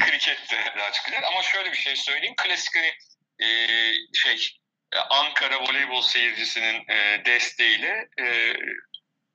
krikette 0.00 0.56
daha 0.78 0.92
çıkacak 0.92 1.24
ama 1.32 1.42
şöyle 1.42 1.72
bir 1.72 1.76
şey 1.76 1.96
söyleyeyim. 1.96 2.34
Klasik 2.36 2.74
hani 2.74 2.92
e, 3.40 3.48
şey 4.14 4.57
Ankara 5.10 5.60
voleybol 5.60 6.02
seyircisinin 6.02 6.84
e, 6.88 7.24
desteğiyle 7.24 8.08
e, 8.20 8.54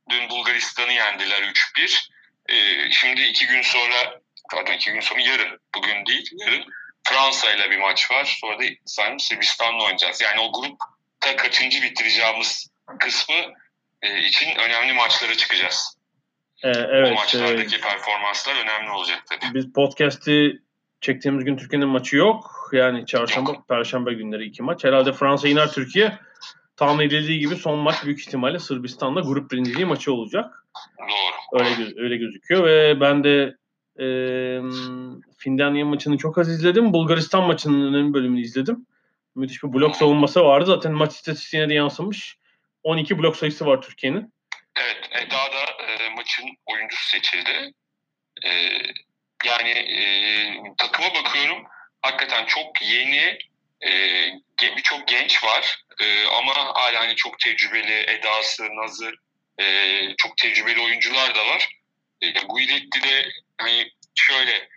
dün 0.09 0.29
Bulgaristan'ı 0.29 0.91
yendiler 0.91 1.43
3-1. 1.43 2.09
E, 2.49 2.91
şimdi 2.91 3.21
iki 3.21 3.47
gün 3.47 3.61
sonra 3.61 4.21
pardon 4.51 4.73
iki 4.73 4.91
gün 4.91 4.99
sonra 4.99 5.21
yarın 5.21 5.59
bugün 5.75 6.05
değil 6.05 6.29
yarın 6.33 6.65
Fransa 7.03 7.51
ile 7.51 7.71
bir 7.71 7.77
maç 7.77 8.11
var. 8.11 8.37
Sonra 8.41 8.59
da 8.59 8.63
sanırım 8.85 9.19
Sırbistan'la 9.19 9.83
oynayacağız. 9.83 10.21
Yani 10.21 10.39
o 10.39 10.51
grupta 10.51 11.35
kaçıncı 11.35 11.81
bitireceğimiz 11.81 12.67
kısmı 12.99 13.35
e, 14.01 14.21
için 14.21 14.55
önemli 14.55 14.93
maçlara 14.93 15.37
çıkacağız. 15.37 15.97
Ee, 16.63 16.69
evet. 16.69 17.11
o 17.11 17.15
maçlardaki 17.15 17.75
e, 17.75 17.79
performanslar 17.79 18.55
önemli 18.55 18.91
olacak 18.91 19.23
tabii. 19.29 19.53
Biz 19.53 19.73
podcast'i 19.73 20.62
çektiğimiz 21.03 21.45
gün 21.45 21.57
Türkiye'nin 21.57 21.87
maçı 21.87 22.17
yok. 22.17 22.69
Yani 22.71 23.05
çarşamba, 23.05 23.63
perşembe 23.69 24.13
günleri 24.13 24.45
iki 24.45 24.63
maç. 24.63 24.83
Herhalde 24.83 25.13
Fransa 25.13 25.47
iner 25.47 25.71
Türkiye. 25.71 26.17
Tahmin 26.77 27.05
edildiği 27.05 27.39
gibi 27.39 27.55
son 27.55 27.79
maç 27.79 28.05
büyük 28.05 28.19
ihtimalle 28.19 28.59
Sırbistan'la 28.59 29.21
grup 29.21 29.51
birinciliği 29.51 29.85
maçı 29.85 30.13
olacak. 30.13 30.65
Doğru. 30.99 31.63
Öyle, 31.63 32.01
öyle 32.01 32.17
gözüküyor 32.17 32.63
ve 32.63 32.99
ben 33.01 33.23
de 33.23 33.55
e, 33.99 34.05
Finlandiya 35.37 35.85
maçını 35.85 36.17
çok 36.17 36.37
az 36.37 36.49
izledim. 36.49 36.93
Bulgaristan 36.93 37.43
maçının 37.43 37.93
önemli 37.93 38.13
bölümünü 38.13 38.41
izledim. 38.41 38.85
Müthiş 39.35 39.63
bir 39.63 39.73
blok 39.73 39.95
savunması 39.95 40.41
vardı. 40.41 40.65
Zaten 40.65 40.91
maç 40.91 41.15
istatistiğine 41.15 41.69
de 41.69 41.73
yansımış. 41.73 42.37
12 42.83 43.17
blok 43.17 43.37
sayısı 43.37 43.65
var 43.65 43.81
Türkiye'nin. 43.81 44.33
Evet, 44.75 45.09
Eda 45.11 45.35
da 45.35 45.83
e, 45.83 46.15
maçın 46.15 46.45
oyuncusu 46.65 47.09
seçildi. 47.09 47.73
E, 48.45 48.49
yani 49.45 49.69
e, 49.69 50.03
takıma 50.77 51.13
bakıyorum. 51.13 51.63
Hakikaten 52.01 52.45
çok 52.45 52.81
yeni, 52.81 53.37
e, 53.81 53.91
birçok 54.61 55.07
genç 55.07 55.43
var. 55.43 55.83
E, 55.99 56.25
ama 56.25 56.55
hala 56.55 56.99
hani 56.99 57.15
çok 57.15 57.39
tecrübeli, 57.39 58.05
Edası, 58.07 58.63
Nazı, 58.75 59.11
e, 59.59 59.65
çok 60.17 60.37
tecrübeli 60.37 60.81
oyuncular 60.81 61.35
da 61.35 61.45
var. 61.47 61.69
E, 62.21 62.31
Guidetti 62.31 63.03
de 63.03 63.29
hani 63.57 63.91
şöyle 64.15 64.69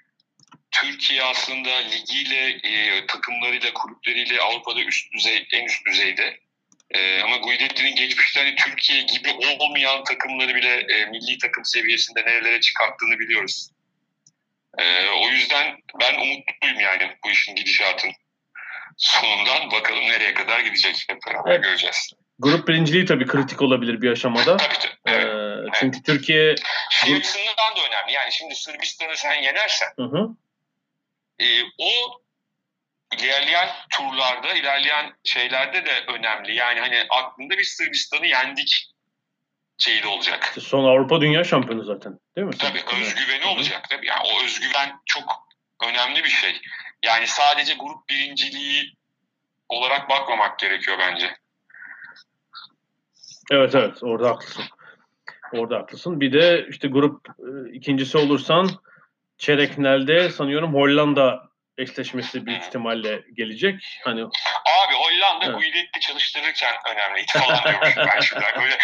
Türkiye 0.71 1.23
aslında 1.23 1.71
ligiyle, 1.71 2.49
e, 2.49 3.07
takımlarıyla, 3.07 3.73
kulüpleriyle 3.73 4.41
Avrupa'da 4.41 4.81
üst 4.81 5.13
düzey, 5.13 5.47
en 5.53 5.65
üst 5.65 5.87
düzeyde. 5.87 6.41
E, 6.91 7.21
ama 7.21 7.37
Guidetti'nin 7.37 7.97
geçmişte 7.97 8.41
hani 8.41 8.57
Türkiye 8.57 9.03
gibi 9.03 9.31
olmayan 9.59 10.05
takımları 10.05 10.55
bile 10.55 10.75
e, 10.75 11.07
milli 11.07 11.39
takım 11.39 11.65
seviyesinde 11.65 12.21
nerelere 12.21 12.61
çıkarttığını 12.61 13.19
biliyoruz. 13.19 13.71
E, 14.79 15.09
o 15.11 15.29
yüzden 15.29 15.77
ben 16.01 16.15
umutluyum 16.15 16.81
yani 16.81 17.17
bu 17.25 17.31
işin 17.31 17.55
gidişatın 17.55 18.11
sonundan. 18.97 19.71
Bakalım 19.71 20.01
nereye 20.05 20.35
kadar 20.35 20.61
gidecek 20.61 21.05
hep 21.09 21.19
beraber 21.27 21.51
Evet. 21.51 21.65
göreceğiz. 21.65 22.11
Grup 22.39 22.69
birinciliği 22.69 23.05
tabii 23.05 23.27
kritik 23.27 23.63
olabilir 23.63 24.03
bir 24.03 24.11
aşamada. 24.11 24.57
Tabii 24.57 24.79
ki. 24.79 24.89
Ee, 25.07 25.13
Evet. 25.13 25.69
çünkü 25.81 26.03
Türkiye 26.03 26.55
Şey 26.91 27.11
Grup- 27.13 27.19
açısından 27.19 27.77
da 27.77 27.81
önemli. 27.89 28.13
Yani 28.13 28.33
şimdi 28.33 28.55
Sırbistan'ı 28.55 29.17
sen 29.17 29.35
yenersen 29.43 29.89
hı 29.97 30.03
hı, 30.05 30.29
e, 31.39 31.47
o 31.79 32.21
ilerleyen 33.19 33.69
turlarda, 33.91 34.55
ilerleyen 34.55 35.13
şeylerde 35.25 35.85
de 35.87 36.05
önemli. 36.09 36.55
Yani 36.55 36.81
hani 36.81 37.07
aklında 37.11 37.59
bir 37.59 37.65
Sırbistan'ı 37.65 38.27
yendik 38.27 38.91
şeyi 39.79 40.03
de 40.03 40.07
olacak. 40.07 40.55
son 40.61 40.85
Avrupa 40.85 41.21
Dünya 41.21 41.45
Şampiyonu 41.45 41.85
zaten 41.85 42.19
değil 42.37 42.47
mi? 42.47 42.57
Tabii 42.59 42.79
Sırbistan? 42.79 43.01
özgüveni 43.01 43.45
hı. 43.45 43.49
olacak 43.49 43.89
tabii. 43.91 44.07
Yani 44.07 44.21
o 44.25 44.45
özgüven 44.45 45.01
çok 45.07 45.47
önemli 45.89 46.25
bir 46.25 46.29
şey. 46.29 46.61
Yani 47.05 47.27
sadece 47.27 47.75
grup 47.75 48.09
birinciliği 48.09 48.93
olarak 49.69 50.11
bakmamak 50.11 50.59
gerekiyor 50.59 50.97
bence. 51.01 51.37
Evet 53.51 53.75
evet 53.75 54.03
orada 54.03 54.31
haklısın. 54.31 54.65
Orada 55.53 55.77
haklısın. 55.77 56.21
Bir 56.21 56.33
de 56.33 56.67
işte 56.71 56.89
grup 56.89 57.29
e, 57.29 57.73
ikincisi 57.73 58.19
olursan 58.19 58.71
çeyrek 59.39 59.73
finalde 59.73 60.31
sanıyorum 60.31 60.75
Hollanda 60.75 61.46
eşleşmesi 61.79 62.47
büyük 62.47 62.63
ihtimalle 62.63 63.23
gelecek. 63.37 64.01
Hani 64.05 64.23
Abi 64.85 64.95
Hollanda 64.95 65.45
Evet. 65.45 65.55
bu 65.57 65.65
iletli 65.65 66.01
çalıştırırken 66.01 66.75
önemliydi 66.91 67.33
falan 67.33 67.65
diyormuşum 67.65 68.03
ben 68.15 68.21
şimdi. 68.21 68.45
Böyle 68.57 68.79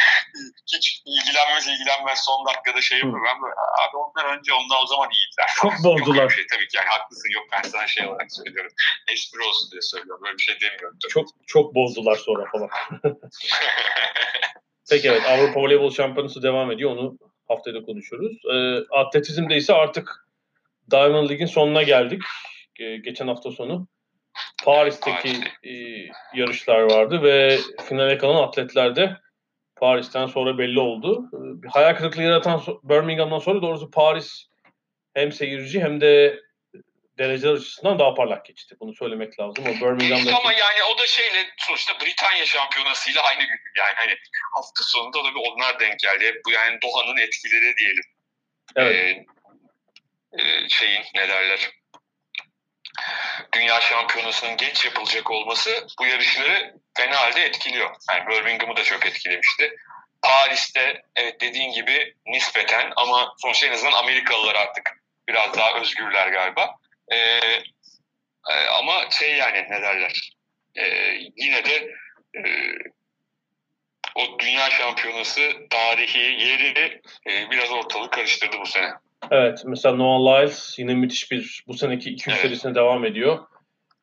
hiç 0.74 1.02
ilgilenmez 1.06 1.68
ilgilenmez 1.68 2.24
son 2.24 2.46
dakikada 2.46 2.80
şey 2.80 2.98
yapıyor. 2.98 3.20
Ben 3.26 3.42
böyle 3.42 3.54
abi 3.54 3.96
onlar 3.96 4.38
önce 4.38 4.52
onlar 4.52 4.78
o 4.82 4.86
zaman 4.86 5.08
iyiydiler. 5.10 5.48
Çok 5.60 5.72
Yok 5.72 5.84
bozdular. 5.84 6.28
bir 6.28 6.34
şey 6.34 6.46
tabii 6.46 6.68
ki 6.68 6.76
yani 6.76 6.88
haklısın 6.88 7.30
yok 7.34 7.44
ben 7.52 7.62
sana 7.68 7.86
şey 7.86 8.06
olarak 8.06 8.32
söylüyorum. 8.32 8.72
Espri 9.12 9.40
olsun 9.48 9.70
diye 9.70 9.82
söylüyorum. 9.82 10.22
Böyle 10.24 10.36
bir 10.38 10.42
şey 10.42 10.60
demiyorum. 10.60 10.98
tabii. 11.02 11.12
çok 11.12 11.26
çok 11.46 11.74
bozdular 11.74 12.16
sonra 12.16 12.44
falan. 12.52 12.68
Peki 14.90 15.08
evet 15.08 15.22
Avrupa 15.26 15.60
Voleybol 15.60 15.90
Şampiyonası 15.90 16.42
devam 16.42 16.70
ediyor. 16.72 16.90
Onu 16.90 17.18
haftaya 17.48 17.74
da 17.76 17.82
konuşuruz. 17.84 18.32
Ee, 18.54 18.94
atletizmde 18.96 19.56
ise 19.56 19.74
artık 19.74 20.26
Diamond 20.90 21.28
League'in 21.30 21.46
sonuna 21.46 21.82
geldik. 21.82 22.22
Ee, 22.82 22.96
geçen 22.96 23.28
hafta 23.28 23.50
sonu 23.50 23.88
Paris'teki 24.64 25.28
e, 25.64 25.72
yarışlar 26.34 26.80
vardı 26.80 27.22
ve 27.22 27.58
finale 27.88 28.18
kalan 28.18 28.42
atletler 28.42 28.96
de 28.96 29.16
Paris'ten 29.76 30.26
sonra 30.26 30.58
belli 30.58 30.80
oldu. 30.80 31.28
Bir 31.32 31.68
hayal 31.68 31.96
kırıklığı 31.96 32.22
yaratan 32.22 32.62
Birmingham'dan 32.82 33.38
sonra 33.38 33.62
doğrusu 33.62 33.90
Paris 33.90 34.46
hem 35.14 35.32
seyirci 35.32 35.80
hem 35.80 36.00
de 36.00 36.40
dereceler 37.18 37.52
açısından 37.52 37.98
daha 37.98 38.14
parlak 38.14 38.44
geçti. 38.44 38.76
Bunu 38.80 38.94
söylemek 38.94 39.40
lazım. 39.40 39.64
O 39.64 39.68
Birmingham'daki 39.68 40.34
Ama 40.34 40.52
yani 40.52 40.82
o 40.94 40.98
da 40.98 41.06
şeyle 41.06 41.46
sonuçta 41.58 41.92
Britanya 42.00 42.46
şampiyonasıyla 42.46 43.22
aynı 43.22 43.40
gün. 43.40 43.60
Yani 43.78 43.94
hani 43.96 44.14
hafta 44.54 44.84
sonunda 44.84 45.24
da 45.24 45.34
bir 45.34 45.40
onlar 45.52 45.80
denk 45.80 45.98
geldi. 45.98 46.24
Hep 46.24 46.40
bu 46.46 46.50
yani 46.50 46.78
Doha'nın 46.82 47.16
etkileri 47.16 47.76
diyelim. 47.76 48.04
evet, 48.76 49.26
Ee, 50.32 50.42
e, 50.42 50.68
şeyin 50.68 51.02
ne 51.14 51.28
derler 51.28 51.70
Dünya 53.54 53.80
Şampiyonası'nın 53.80 54.56
geç 54.56 54.84
yapılacak 54.84 55.30
olması 55.30 55.86
bu 55.98 56.06
yarışları 56.06 56.74
fena 56.96 57.16
halde 57.16 57.44
etkiliyor. 57.44 57.90
Yani 58.10 58.26
Birmingham'ı 58.28 58.76
da 58.76 58.84
çok 58.84 59.06
etkilemişti. 59.06 59.76
Paris'te 60.22 61.02
evet 61.16 61.40
dediğin 61.40 61.72
gibi 61.72 62.14
nispeten 62.26 62.92
ama 62.96 63.34
sonuçta 63.38 63.66
en 63.66 63.72
azından 63.72 63.92
Amerikalılar 63.92 64.54
artık 64.54 64.90
biraz 65.28 65.54
daha 65.54 65.80
özgürler 65.80 66.28
galiba. 66.28 66.76
Ee, 67.12 67.16
e, 68.50 68.66
ama 68.78 69.10
şey 69.10 69.36
yani 69.36 69.66
ne 69.70 69.82
derler 69.82 70.32
ee, 70.76 71.18
yine 71.36 71.64
de 71.64 71.94
e, 72.36 72.42
o 74.14 74.38
Dünya 74.38 74.70
Şampiyonası 74.70 75.52
tarihi 75.70 76.18
yeri 76.18 77.00
e, 77.28 77.50
biraz 77.50 77.70
ortalık 77.70 78.12
karıştırdı 78.12 78.60
bu 78.60 78.66
sene. 78.66 78.92
Evet 79.30 79.62
mesela 79.66 79.96
Noah 79.96 80.20
Lyles 80.40 80.78
yine 80.78 80.94
müthiş 80.94 81.30
bir 81.30 81.64
bu 81.68 81.74
seneki 81.74 82.10
200 82.10 82.34
Evet. 82.36 82.42
serisine 82.46 82.74
devam 82.74 83.04
ediyor. 83.04 83.38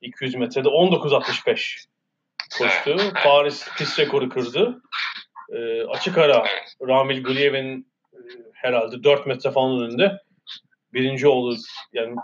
200 0.01 0.35
metrede 0.35 0.67
19.65 0.67 1.85
koştu. 2.57 2.97
Evet. 3.01 3.13
Paris 3.23 3.67
pist 3.77 3.99
rekoru 3.99 4.29
kırdı. 4.29 4.81
Ee, 5.53 5.83
açık 5.83 6.17
ara. 6.17 6.45
Ramil 6.87 7.23
Guliyev'in 7.23 7.91
e, 8.13 8.17
herhalde 8.53 9.03
4 9.03 9.25
metre 9.25 9.51
falan 9.51 9.81
önünde 9.81 10.21
birinci 10.93 11.27
oldu. 11.27 11.57
Yani 11.93 12.15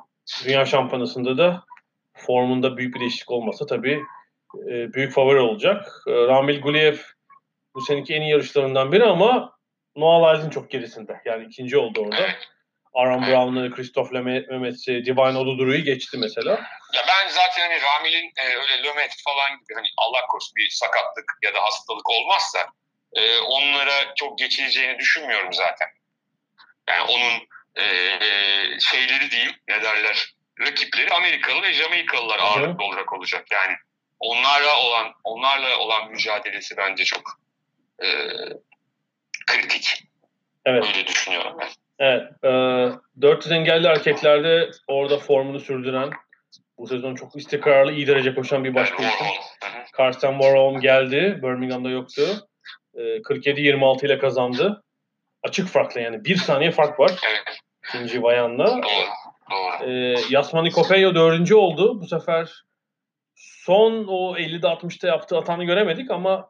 Dünya 0.45 0.65
Şampiyonası'nda 0.65 1.37
da 1.37 1.63
formunda 2.13 2.77
büyük 2.77 2.95
bir 2.95 2.99
değişiklik 2.99 3.31
olmasa 3.31 3.65
tabii 3.65 4.03
e, 4.69 4.93
büyük 4.93 5.13
favori 5.13 5.39
olacak. 5.39 6.03
E, 6.07 6.11
Ramil 6.11 6.61
Guliyev 6.61 6.95
bu 7.75 7.81
seneki 7.81 8.13
en 8.13 8.21
iyi 8.21 8.31
yarışlarından 8.31 8.91
biri 8.91 9.03
ama 9.03 9.55
Noah 9.95 10.33
Lyles'in 10.33 10.49
çok 10.49 10.69
gerisinde. 10.71 11.21
Yani 11.25 11.45
ikinci 11.45 11.77
oldu 11.77 12.01
orada. 12.01 12.15
Evet. 12.19 12.47
Aaron. 12.95 13.21
Brown'ı, 13.21 13.71
Christoph 13.75 14.11
Leme- 14.11 14.47
Mehmet'i, 14.47 15.05
Divine 15.05 15.37
Oduduru'yu 15.37 15.83
geçti 15.83 16.17
mesela. 16.17 16.51
Ya 16.93 17.03
ben 17.07 17.29
zaten 17.29 17.69
hani 17.69 17.81
Ramil'in 17.81 18.31
e, 18.37 18.43
öyle 18.43 18.83
lömet 18.83 19.15
falan 19.25 19.51
gibi 19.59 19.73
hani 19.75 19.87
Allah 19.97 20.21
korusun 20.27 20.55
bir 20.55 20.69
sakatlık 20.69 21.25
ya 21.43 21.53
da 21.53 21.63
hastalık 21.63 22.09
olmazsa 22.09 22.59
e, 23.13 23.39
onlara 23.39 24.15
çok 24.15 24.39
geçileceğini 24.39 24.99
düşünmüyorum 24.99 25.53
zaten. 25.53 25.87
Yani 26.89 27.01
onun 27.01 27.33
e, 27.75 27.83
e, 27.83 28.29
şeyleri 28.79 29.31
diyeyim 29.31 29.53
ne 29.67 29.83
derler 29.83 30.35
rakipleri 30.59 31.13
Amerikalı 31.13 31.61
ve 31.61 31.73
Jamaikalılar 31.73 32.39
hı. 32.39 32.43
ağırlıklı 32.43 32.83
olarak 32.83 33.13
olacak. 33.13 33.45
Yani 33.51 33.75
onlarla 34.19 34.77
olan 34.79 35.13
onlarla 35.23 35.77
olan 35.77 36.11
mücadelesi 36.11 36.77
bence 36.77 37.03
çok 37.03 37.39
e, 38.03 38.07
kritik. 39.47 40.03
Evet. 40.65 40.83
Öyle 40.87 41.07
düşünüyorum 41.07 41.57
ben. 41.59 41.69
Evet. 41.99 42.23
E, 42.43 42.49
400 43.21 43.51
engelli 43.51 43.87
erkeklerde 43.87 44.71
orada 44.87 45.17
formunu 45.17 45.59
sürdüren, 45.59 46.09
bu 46.77 46.87
sezon 46.87 47.15
çok 47.15 47.35
istikrarlı, 47.35 47.91
iyi 47.91 48.07
derece 48.07 48.35
koşan 48.35 48.63
bir 48.63 48.75
başka 48.75 49.03
isim. 49.03 49.27
Karsten 49.93 50.31
Warholm 50.31 50.81
geldi. 50.81 51.39
Birmingham'da 51.43 51.89
yoktu. 51.89 52.21
E, 52.93 53.01
47-26 53.01 54.05
ile 54.05 54.17
kazandı. 54.17 54.83
Açık 55.43 55.67
farkla 55.67 56.01
yani. 56.01 56.25
Bir 56.25 56.35
saniye 56.35 56.71
fark 56.71 56.99
var. 56.99 57.11
İkinci 57.87 58.23
bayanla. 58.23 58.81
E, 59.85 60.15
Yasmani 60.29 60.71
Kopello 60.71 61.15
dördüncü 61.15 61.55
oldu. 61.55 62.01
Bu 62.01 62.07
sefer 62.07 62.63
son 63.35 64.05
o 64.07 64.37
50'de 64.37 64.67
60'ta 64.67 65.07
yaptığı 65.07 65.35
hatanı 65.35 65.63
göremedik 65.63 66.11
ama 66.11 66.49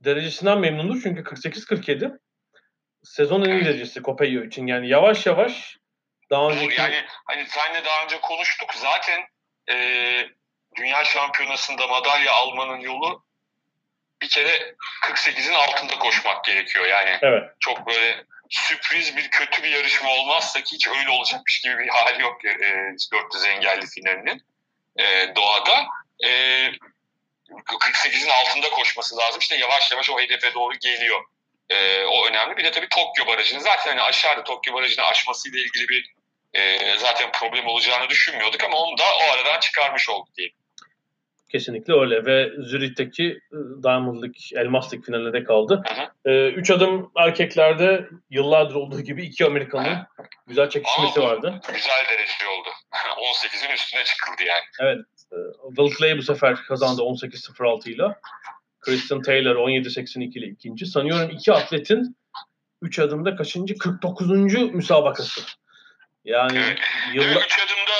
derecesinden 0.00 0.58
memnundur. 0.58 1.00
Çünkü 1.02 1.22
48-47 1.22 2.18
sezon 3.06 3.44
en 3.44 3.50
iyi 3.50 3.64
derecesi 3.64 4.02
Kopello 4.02 4.44
için. 4.44 4.66
Yani 4.66 4.88
yavaş 4.88 5.26
yavaş 5.26 5.76
daha 6.30 6.42
Doğru. 6.42 6.52
önceki 6.52 6.80
Yani 6.80 7.04
hani 7.24 7.46
seninle 7.48 7.84
daha 7.84 8.04
önce 8.04 8.20
konuştuk 8.20 8.74
zaten 8.74 9.20
e, 9.70 9.76
dünya 10.76 11.04
şampiyonasında 11.04 11.86
madalya 11.86 12.32
almanın 12.32 12.80
yolu 12.80 13.24
bir 14.22 14.28
kere 14.28 14.74
48'in 15.02 15.54
altında 15.54 15.98
koşmak 15.98 16.44
gerekiyor. 16.44 16.86
Yani 16.86 17.18
evet 17.22 17.44
çok 17.60 17.86
böyle 17.86 18.24
sürpriz 18.50 19.16
bir 19.16 19.30
kötü 19.30 19.62
bir 19.62 19.68
yarışma 19.68 20.10
olmazsa 20.10 20.60
ki 20.60 20.74
hiç 20.74 20.88
öyle 20.88 21.10
olacakmış 21.10 21.60
gibi 21.60 21.78
bir 21.78 21.88
hali 21.88 22.22
yok 22.22 22.44
e, 22.44 22.50
400 23.12 23.44
engelli 23.44 23.86
finalinin 23.86 24.42
e, 24.96 25.34
doğada. 25.36 25.86
E, 26.24 26.30
48'in 27.48 28.30
altında 28.30 28.70
koşması 28.70 29.16
lazım. 29.16 29.40
İşte 29.40 29.56
yavaş 29.56 29.92
yavaş 29.92 30.10
o 30.10 30.20
hedefe 30.20 30.54
doğru 30.54 30.74
geliyor. 30.74 31.24
E, 31.70 32.04
o 32.04 32.26
önemli. 32.28 32.56
Bir 32.56 32.64
de 32.64 32.70
tabii 32.70 32.88
Tokyo 32.88 33.26
Barajı'nı 33.26 33.60
zaten 33.60 33.90
hani 33.90 34.02
aşağıda 34.02 34.44
Tokyo 34.44 34.74
Barajı'nı 34.74 35.04
aşmasıyla 35.04 35.58
ilgili 35.58 35.88
bir 35.88 36.14
e, 36.54 36.78
zaten 36.98 37.32
problem 37.32 37.66
olacağını 37.66 38.08
düşünmüyorduk 38.08 38.64
ama 38.64 38.76
onu 38.78 38.98
da 38.98 39.02
o 39.04 39.32
aradan 39.32 39.60
çıkarmış 39.60 40.08
olduk 40.08 40.28
diye. 40.36 40.48
kesinlikle 41.48 41.94
öyle 41.94 42.24
ve 42.24 42.50
Zürich'teki 42.58 43.24
e, 43.52 43.58
Diamond 43.82 44.22
League, 44.22 44.62
Elmas 44.62 44.92
League 44.92 45.04
finaline 45.06 45.32
de 45.32 45.44
kaldı. 45.44 45.82
Hı 45.88 46.30
E, 46.30 46.48
üç 46.48 46.70
adım 46.70 47.12
erkeklerde 47.16 48.08
yıllardır 48.30 48.74
olduğu 48.74 49.00
gibi 49.00 49.24
iki 49.24 49.46
Amerikan'ın 49.46 49.98
güzel 50.46 50.70
çekişmesi 50.70 51.20
vardı. 51.22 51.60
Güzel 51.68 52.04
derece 52.10 52.48
oldu. 52.58 52.68
18'in 53.16 53.74
üstüne 53.74 54.04
çıkıldı 54.04 54.42
yani. 54.46 54.64
E, 54.82 55.36
Will 55.76 55.98
Clay 55.98 56.18
bu 56.18 56.22
sefer 56.22 56.56
kazandı 56.56 57.02
18-06 57.02 57.90
ile. 57.90 58.04
Kristen 58.86 59.22
Taylor 59.22 59.56
17-82 59.56 60.38
ile 60.38 60.46
ikinci. 60.46 60.86
Sanıyorum 60.86 61.30
iki 61.30 61.52
atletin 61.52 62.16
3 62.82 62.98
adımda 62.98 63.36
kaçıncı? 63.36 63.78
49. 63.78 64.30
müsabakası. 64.54 65.40
Yani 66.24 66.58
Evet. 66.58 66.78
yıllar... 67.14 67.44
Üç 67.44 67.58
adımda 67.58 67.98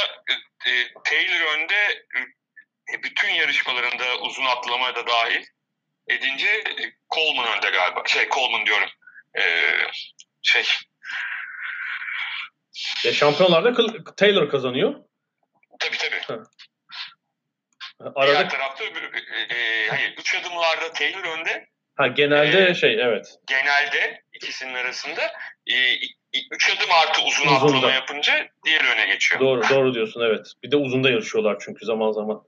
e, 0.66 0.70
e, 0.70 0.74
Taylor 1.04 1.56
önde 1.58 1.74
e, 2.94 3.02
bütün 3.02 3.28
yarışmalarında 3.28 4.04
uzun 4.20 4.44
atlama 4.44 4.94
da 4.94 5.06
dahil 5.06 5.44
edince 6.08 6.46
e, 6.48 6.92
Coleman 7.14 7.56
önde 7.58 7.70
galiba. 7.70 8.02
Şey 8.06 8.28
Coleman 8.28 8.66
diyorum. 8.66 8.88
E, 9.38 9.42
şey 10.42 10.64
Ya 13.04 13.12
şampiyonlarda 13.12 13.74
Taylor 14.16 14.50
kazanıyor. 14.50 14.94
tabii 15.80 15.96
tabii. 16.26 16.42
Arada 18.00 18.32
Diğer 18.32 18.50
tarafta 18.50 18.84
e, 18.84 18.88
e, 19.54 19.88
hayır 19.88 20.14
üç 20.18 20.34
adımlarda 20.34 20.92
Taylor 20.92 21.24
önde. 21.38 21.66
ha 21.96 22.06
genelde 22.06 22.68
Ee, 22.70 22.74
şey 22.74 23.00
evet. 23.02 23.26
Genelde 23.46 24.22
ikisinin 24.34 24.74
arasında 24.74 25.32
e, 25.66 25.94
üç 26.50 26.70
adım 26.76 26.90
artı 27.02 27.22
uzun 27.22 27.46
atlama 27.54 27.90
yapınca 27.92 28.48
diğeri 28.64 28.86
öne 28.88 29.06
geçiyor. 29.06 29.40
Doğru 29.40 29.62
doğru 29.70 29.94
diyorsun 29.94 30.20
evet. 30.20 30.46
Bir 30.62 30.70
de 30.70 30.76
uzunda 30.76 31.10
yarışıyorlar 31.10 31.56
çünkü 31.60 31.86
zaman 31.86 32.12
zaman. 32.12 32.42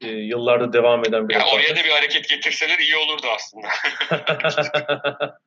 Ee, 0.00 0.06
yıllarda 0.08 0.72
devam 0.72 1.04
eden 1.04 1.28
bir 1.28 1.34
Yani 1.34 1.44
oraya 1.44 1.62
rekabet. 1.62 1.84
da 1.84 1.88
bir 1.88 1.92
hareket 1.94 2.28
getirseler 2.28 2.78
iyi 2.78 2.96
olurdu 2.96 3.26
aslında. 3.34 3.68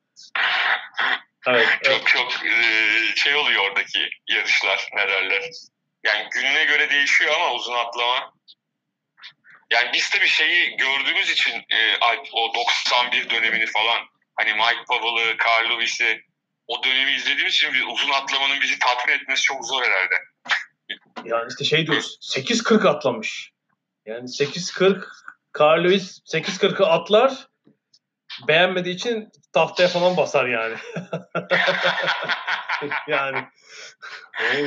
evet, 1.46 1.66
evet. 1.68 1.68
çok 1.82 2.06
çok 2.06 2.32
e, 2.46 2.52
şey 3.16 3.34
oluyor 3.34 3.62
oradaki 3.70 4.08
yarışlar 4.28 4.88
ne 4.94 5.08
derler. 5.08 5.42
Yani 6.04 6.26
gününe 6.34 6.64
göre 6.64 6.90
değişiyor 6.90 7.34
ama 7.34 7.52
uzun 7.54 7.74
atlama. 7.74 8.34
Yani 9.74 9.90
biz 9.92 10.10
tabii 10.10 10.28
şeyi 10.28 10.76
gördüğümüz 10.76 11.30
için 11.30 11.52
e, 11.70 11.96
Alp, 12.00 12.26
o 12.32 12.54
91 12.54 13.30
dönemini 13.30 13.66
falan 13.66 13.98
hani 14.36 14.52
Mike 14.52 14.84
Powell'ı, 14.88 15.36
Carl 15.46 15.70
Lewis'i 15.70 16.24
o 16.66 16.84
dönemi 16.84 17.12
izlediğimiz 17.12 17.54
için 17.54 17.72
bir 17.74 17.86
uzun 17.86 18.10
atlamanın 18.10 18.60
bizi 18.60 18.78
tatmin 18.78 19.14
etmesi 19.14 19.42
çok 19.42 19.66
zor 19.66 19.82
herhalde. 19.82 20.14
Yani 21.24 21.46
işte 21.50 21.64
şey 21.64 21.86
diyoruz. 21.86 22.18
8.40 22.36 22.88
atlamış. 22.88 23.50
Yani 24.06 24.28
8.40 24.28 25.04
Carl 25.60 25.84
Lewis 25.84 26.18
8.40'ı 26.34 26.86
atlar 26.86 27.48
beğenmediği 28.48 28.94
için 28.94 29.28
tahtaya 29.52 29.88
falan 29.88 30.16
basar 30.16 30.46
yani. 30.46 30.76
yani. 33.08 33.38
Oo, 34.40 34.66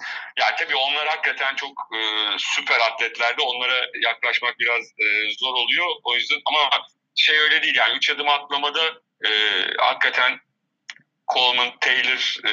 8.40. 0.00 0.04
Ee, 0.36 0.42
ya 0.42 0.56
tabii 0.56 0.76
onlar 0.76 1.08
hakikaten 1.08 1.54
çok 1.54 1.88
e, 1.94 2.00
süper 2.38 2.80
atletlerdi. 2.80 3.42
Onlara 3.42 3.86
yaklaşmak 4.02 4.58
biraz 4.58 4.84
e, 4.84 5.06
zor 5.38 5.54
oluyor. 5.54 5.86
O 6.04 6.14
yüzden 6.14 6.40
ama 6.44 6.70
şey 7.14 7.38
öyle 7.38 7.62
değil 7.62 7.74
yani. 7.74 7.96
Üç 7.96 8.10
adım 8.10 8.28
atlamada 8.28 8.82
e, 9.24 9.30
hakikaten 9.78 10.40
Coleman, 11.34 11.78
Taylor 11.80 12.36
e, 12.46 12.52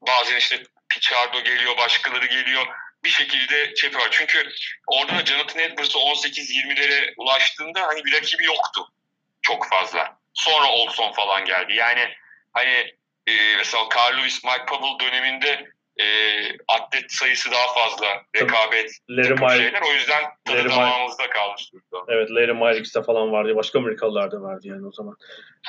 bazen 0.00 0.36
işte 0.36 0.62
Pichardo 0.88 1.44
geliyor, 1.44 1.76
başkaları 1.76 2.26
geliyor. 2.26 2.66
Bir 3.04 3.10
şekilde 3.10 3.76
şey 3.76 3.90
yapıyor. 3.90 4.08
Çünkü 4.10 4.48
orada 4.86 5.18
da 5.18 5.24
Jonathan 5.26 5.62
Edwards 5.62 5.94
18-20'lere 5.94 7.14
ulaştığında 7.16 7.80
hani 7.80 8.04
bir 8.04 8.12
rakibi 8.12 8.44
yoktu. 8.44 8.88
Çok 9.42 9.68
fazla. 9.68 10.18
Sonra 10.34 10.68
Olson 10.68 11.12
falan 11.12 11.44
geldi. 11.44 11.74
Yani 11.74 12.14
hani 12.52 12.94
e, 13.26 13.56
mesela 13.56 13.88
Carl 13.96 14.18
Lewis, 14.18 14.44
Mike 14.44 14.64
Powell 14.64 15.06
döneminde 15.06 15.71
e, 16.00 16.04
atlet 16.68 17.12
sayısı 17.12 17.50
daha 17.50 17.74
fazla. 17.74 18.06
Rekabet, 18.36 18.90
Larry 19.10 19.34
Myers, 19.34 19.56
şeyler. 19.56 19.80
O 19.90 19.92
yüzden 19.94 20.22
tadı 20.44 20.68
damağımızda 20.70 21.30
kalmış 21.30 21.72
durumda. 21.72 22.12
evet 22.12 22.30
Larry 22.30 22.52
Myrix'te 22.52 23.02
falan 23.02 23.32
vardı. 23.32 23.56
Başka 23.56 23.78
Amerikalılar 23.78 24.30
da 24.32 24.42
vardı 24.42 24.68
yani 24.68 24.86
o 24.86 24.92
zaman. 24.92 25.16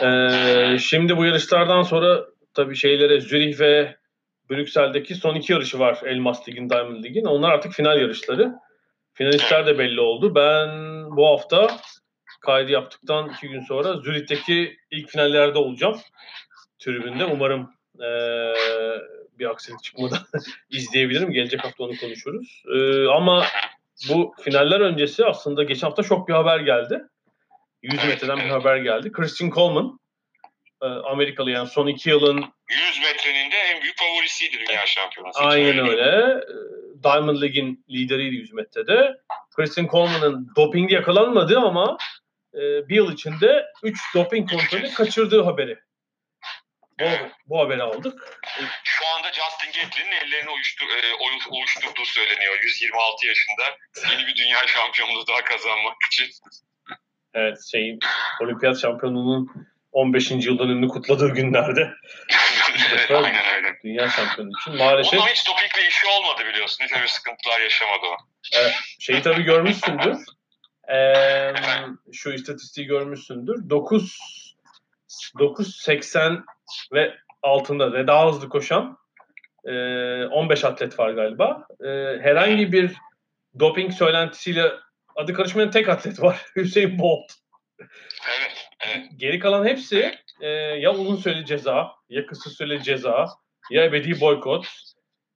Ee, 0.01 0.77
şimdi 0.79 1.17
bu 1.17 1.25
yarışlardan 1.25 1.81
sonra 1.81 2.25
tabii 2.53 2.75
şeylere 2.75 3.21
Zürih 3.21 3.59
ve 3.59 3.95
Brüksel'deki 4.49 5.15
son 5.15 5.35
iki 5.35 5.53
yarışı 5.53 5.79
var 5.79 5.99
Elmas 6.05 6.47
Lig'in, 6.49 6.69
Diamond 6.69 7.03
Lig'in. 7.03 7.25
Onlar 7.25 7.51
artık 7.51 7.73
final 7.73 8.01
yarışları. 8.01 8.51
Finalistler 9.13 9.65
de 9.65 9.77
belli 9.79 10.01
oldu. 10.01 10.35
Ben 10.35 10.69
bu 11.17 11.27
hafta 11.27 11.77
kaydı 12.45 12.71
yaptıktan 12.71 13.29
iki 13.29 13.47
gün 13.49 13.61
sonra 13.61 13.93
Zürih'teki 13.97 14.77
ilk 14.91 15.09
finallerde 15.09 15.57
olacağım. 15.57 15.99
Tribünde. 16.79 17.25
Umarım 17.25 17.69
eee, 17.99 18.53
bir 19.39 19.49
aksilik 19.49 19.83
çıkmadan 19.83 20.19
izleyebilirim. 20.69 21.31
Gelecek 21.31 21.63
hafta 21.63 21.83
onu 21.83 21.97
konuşuruz. 21.97 22.63
Eee, 22.75 23.05
ama 23.05 23.45
bu 24.09 24.33
finaller 24.43 24.79
öncesi 24.79 25.25
aslında 25.25 25.63
geçen 25.63 25.87
hafta 25.87 26.03
şok 26.03 26.27
bir 26.27 26.33
haber 26.33 26.59
geldi. 26.59 27.01
100 27.81 27.93
Evet, 27.93 28.07
metreden 28.07 28.37
bir 28.37 28.49
haber 28.49 28.77
geldi. 28.77 29.11
Christian 29.11 29.49
Coleman 29.49 29.99
eee, 30.83 30.89
Amerikalı 30.89 31.51
yani 31.51 31.67
son 31.67 31.87
iki 31.87 32.09
yılın 32.09 32.37
100 32.37 32.99
metrenin 33.05 33.51
de 33.51 33.55
en 33.55 33.81
büyük 33.81 33.97
favorisiydi 33.97 34.57
dünya 34.67 34.85
şampiyonası. 34.85 35.39
Aynen 35.39 35.87
öyle. 35.89 36.03
Ee, 36.03 36.41
Diamond 37.03 37.41
League'in 37.41 37.85
lideriydi 37.89 38.35
100 38.35 38.53
metrede. 38.53 39.17
Christian 39.55 39.87
Coleman'ın 39.87 40.51
dopingde 40.55 40.93
yakalanmadığı 40.93 41.59
ama 41.59 41.97
e, 42.53 42.59
bir 42.89 42.95
yıl 42.95 43.13
içinde 43.13 43.65
3 43.83 43.99
doping 44.15 44.49
kontrolü 44.51 44.93
kaçırdığı 44.93 45.43
haberi. 45.43 45.79
Bu, 46.99 47.05
bu 47.45 47.59
haberi 47.59 47.83
aldık. 47.83 48.39
Şu 48.83 49.07
anda 49.07 49.27
Justin 49.27 49.81
Gatlin'in 49.81 50.11
ellerini 50.11 50.49
uyuştur, 50.49 50.85
e, 50.89 51.13
uyuşturduğu 51.51 52.05
söyleniyor. 52.05 52.59
126 52.63 53.27
yaşında 53.27 53.63
yeni 54.11 54.27
bir 54.27 54.35
dünya 54.35 54.67
şampiyonluğu 54.67 55.27
daha 55.27 55.43
kazanmak 55.43 55.95
için. 56.11 56.27
Evet 57.33 57.57
şeyin 57.71 57.99
olimpiyat 58.41 58.81
şampiyonluğunun 58.81 59.67
15. 59.91 60.31
yıl 60.31 60.59
dönümünü 60.59 60.87
kutladığı 60.87 61.29
günlerde 61.29 61.89
Evet, 62.91 63.11
Aynen 63.11 63.55
öyle. 63.55 63.77
dünya 63.83 64.09
şampiyonu 64.09 64.49
için 64.61 64.77
maalesef 64.77 65.19
Onun 65.19 65.27
hiç 65.27 65.47
dopingle 65.47 65.87
işi 65.87 66.07
olmadı 66.07 66.41
biliyorsun. 66.47 66.85
Hiç 66.85 66.93
öyle 66.93 67.07
sıkıntılar 67.07 67.59
yaşamadı 67.59 68.05
o. 68.05 68.17
şeyi 68.99 69.21
tabii 69.21 69.43
görmüşsündür. 69.43 70.17
Ee, 70.93 71.53
şu 72.13 72.33
istatistiği 72.33 72.87
görmüşsündür. 72.87 73.69
9 73.69 74.17
9.80 75.39 76.43
ve 76.93 77.13
altında 77.41 77.93
ve 77.93 78.07
daha 78.07 78.27
hızlı 78.27 78.49
koşan 78.49 78.97
e, 79.65 79.71
15 80.25 80.65
atlet 80.65 80.99
var 80.99 81.09
galiba. 81.09 81.67
E, 81.83 81.87
herhangi 82.21 82.71
bir 82.71 82.93
doping 83.59 83.93
söylentisiyle 83.93 84.71
adı 85.15 85.33
karışmayan 85.33 85.71
tek 85.71 85.89
atlet 85.89 86.21
var. 86.21 86.41
Hüseyin 86.55 86.99
Bolt. 86.99 87.31
Evet. 87.79 88.67
evet. 88.87 89.05
Geri 89.17 89.39
kalan 89.39 89.65
hepsi 89.65 90.15
e, 90.41 90.47
ya 90.49 90.93
uzun 90.93 91.15
süreli 91.15 91.45
ceza, 91.45 91.91
ya 92.09 92.25
kısa 92.25 92.49
süreli 92.49 92.83
ceza, 92.83 93.27
ya 93.71 93.83
ebedi 93.83 94.21
boykot, 94.21 94.67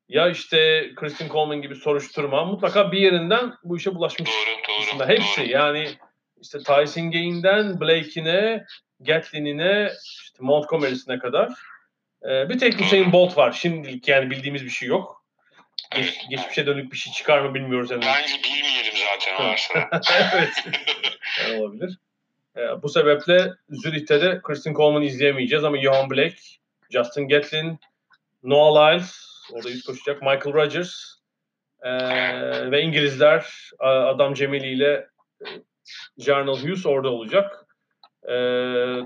ya 0.10 0.30
işte 0.30 0.90
Christian 0.96 1.30
Coleman 1.30 1.62
gibi 1.62 1.76
soruşturma. 1.76 2.46
Mutlaka 2.46 2.92
bir 2.92 3.00
yerinden 3.00 3.54
bu 3.64 3.78
işe 3.78 3.96
bulaşmış. 3.96 4.30
Doğru, 4.30 4.58
doğru. 4.68 4.86
Aslında 4.88 5.08
hepsi 5.08 5.42
doğru. 5.42 5.50
yani 5.50 5.90
işte 6.42 6.58
Tyson 6.58 7.12
Gain'den 7.12 7.80
Blake'ine, 7.80 8.66
Gatlin'ine, 9.00 9.92
işte 10.04 10.38
Montgomery'sine 10.40 11.20
kadar. 11.20 11.54
Ee, 12.24 12.50
bir 12.50 12.60
tek 12.60 12.80
Hüseyin 12.80 13.12
Bolt 13.12 13.38
var. 13.38 13.52
Şimdilik 13.52 14.08
yani 14.08 14.30
bildiğimiz 14.30 14.66
bir 14.66 14.70
şey 14.70 14.88
yok. 14.88 15.26
Geç, 15.96 16.30
geçmişe 16.30 16.66
dönük 16.66 16.92
bir 16.92 16.98
şey 16.98 17.14
çıkar 17.14 17.40
mı 17.40 17.54
bilmiyoruz 17.54 17.92
henüz. 17.92 18.06
Bence 18.06 18.34
bilmeyelim 18.44 18.94
zaten 18.96 19.46
varsa. 19.46 19.90
evet. 20.34 20.54
Yani 21.42 21.62
olabilir. 21.62 21.98
Ee, 22.58 22.82
bu 22.84 22.90
sebeple 22.90 23.54
Zürich'te 23.70 24.22
de 24.22 24.42
Christian 24.44 24.74
Coleman'ı 24.74 25.06
izleyemeyeceğiz 25.06 25.64
ama 25.64 25.82
Johan 25.82 26.10
Blake, 26.10 26.38
Justin 26.90 27.28
Gatlin, 27.28 27.80
Noah 28.44 28.94
Lyles, 28.94 29.18
orada 29.54 29.70
yüz 29.70 29.84
koşacak, 29.84 30.22
Michael 30.22 30.54
Rogers 30.54 31.18
ee, 31.82 31.92
ve 32.72 32.82
İngilizler 32.82 33.46
Adam 33.80 34.34
Cemili 34.34 34.68
ile 34.68 35.08
e, 35.42 35.48
Jarnell 36.18 36.56
Hughes 36.56 36.86
orada 36.86 37.10
olacak. 37.10 37.67
Ee, 38.28 38.32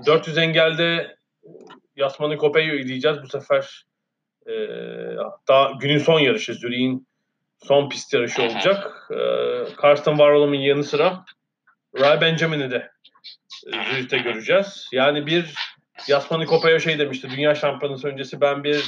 400 0.06 0.38
engelde 0.38 1.16
Yasmani 1.96 2.36
Kopeyo'yu 2.36 2.80
izleyeceğiz 2.80 3.22
bu 3.22 3.28
sefer. 3.28 3.84
E, 4.46 4.52
hatta 5.16 5.72
günün 5.80 5.98
son 5.98 6.20
yarışı, 6.20 6.54
Zürich'in 6.54 7.06
son 7.62 7.88
pist 7.88 8.14
yarışı 8.14 8.42
olacak. 8.42 9.08
Ee, 9.10 9.74
Karsten 9.76 10.10
Warholm'un 10.12 10.54
yanı 10.54 10.84
sıra 10.84 11.24
Ray 12.00 12.20
Benjamin'i 12.20 12.70
de 12.70 12.90
e, 13.66 13.70
Zürich'te 13.84 14.18
göreceğiz. 14.18 14.88
Yani 14.92 15.26
bir 15.26 15.54
Yasmani 16.08 16.46
Kopeyo 16.46 16.80
şey 16.80 16.98
demişti. 16.98 17.28
Dünya 17.30 17.54
şampiyonası 17.54 18.08
öncesi 18.08 18.40
ben 18.40 18.64
bir 18.64 18.84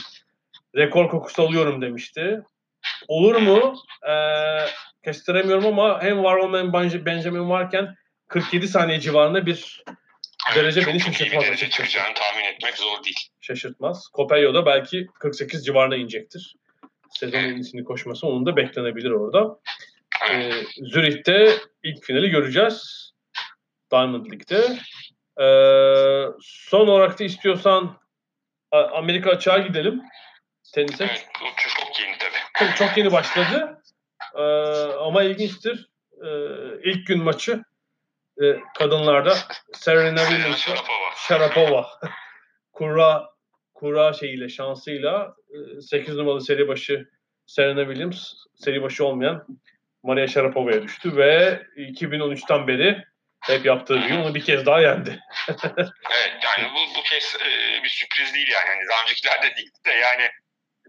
rekor 0.76 1.08
kokusu 1.08 1.42
alıyorum 1.42 1.82
demişti. 1.82 2.42
Olur 3.08 3.34
mu? 3.34 3.74
Ee, 4.08 4.66
kestiremiyorum 5.04 5.66
ama 5.66 6.02
hem 6.02 6.16
Warholm 6.16 6.54
hem 6.54 6.66
Benj- 6.66 7.04
Benjamin 7.04 7.50
varken 7.50 7.94
47 8.28 8.68
saniye 8.68 9.00
civarında 9.00 9.46
bir 9.46 9.84
derece 10.54 10.80
Çok 10.80 10.88
beni 10.88 10.98
çok 10.98 11.08
iyi 11.08 11.10
bir 11.10 11.14
şaşırtmaz 11.18 11.44
derece 11.46 11.70
çıkacağını 11.70 12.14
tahmin 12.14 12.44
etmek 12.44 12.76
zor 12.76 13.04
değil. 13.04 13.28
Şaşırtmaz. 13.40 14.08
Kopeyo 14.08 14.54
da 14.54 14.66
belki 14.66 15.06
48 15.18 15.66
civarına 15.66 15.96
inecektir. 15.96 16.56
Sezon 17.10 17.38
en 17.38 17.54
iyisini 17.54 17.84
koşması 17.84 18.26
onun 18.26 18.46
da 18.46 18.56
beklenebilir 18.56 19.10
orada. 19.10 19.58
Ee, 20.30 20.52
Zürih'te 20.82 21.56
ilk 21.82 22.04
finali 22.04 22.30
göreceğiz. 22.30 23.10
Diamond 23.92 24.26
League'de. 24.26 24.78
Ee, 25.40 26.32
son 26.40 26.86
olarak 26.86 27.20
da 27.20 27.24
istiyorsan 27.24 27.98
Amerika 28.72 29.30
açığa 29.30 29.58
gidelim. 29.58 30.02
tenise. 30.74 31.04
Evet, 31.04 31.26
çok 31.74 32.00
yeni 32.00 32.18
tabii. 32.18 32.38
Tabii 32.54 32.74
çok 32.78 32.96
yeni 32.96 33.12
başladı. 33.12 33.82
Ee, 34.34 34.42
ama 35.00 35.22
ilginçtir. 35.22 35.88
Ee, 36.24 36.90
ilk 36.90 37.06
gün 37.06 37.22
maçı 37.22 37.62
e, 38.42 38.60
kadınlarda 38.78 39.36
Serena 39.72 40.24
Williams 40.24 40.58
Sharapova. 40.58 41.10
Sharapova 41.16 41.90
kura 42.72 43.28
kura 43.74 44.12
şeyiyle 44.12 44.48
şansıyla 44.48 45.34
8 45.90 46.16
numaralı 46.16 46.40
seri 46.40 46.68
başı 46.68 47.08
Serena 47.46 47.84
Williams 47.84 48.32
seri 48.54 48.82
başı 48.82 49.04
olmayan 49.06 49.46
Maria 50.02 50.26
Sharapova'ya 50.26 50.82
düştü 50.82 51.16
ve 51.16 51.62
2013'ten 51.76 52.68
beri 52.68 53.04
hep 53.40 53.66
yaptığı 53.66 53.98
gibi 53.98 54.14
onu 54.14 54.34
bir 54.34 54.44
kez 54.44 54.66
daha 54.66 54.80
yendi. 54.80 55.20
Evet 56.10 56.32
yani 56.44 56.70
bu, 56.74 56.98
bu 56.98 57.02
kez 57.02 57.36
e, 57.40 57.82
bir 57.82 57.88
sürpriz 57.88 58.34
değil 58.34 58.48
yani. 58.48 58.68
yani 58.68 58.80
daha 58.90 59.02
öncekilerde 59.02 59.56
değildi 59.56 59.78
de 59.86 59.92
yani 59.92 60.22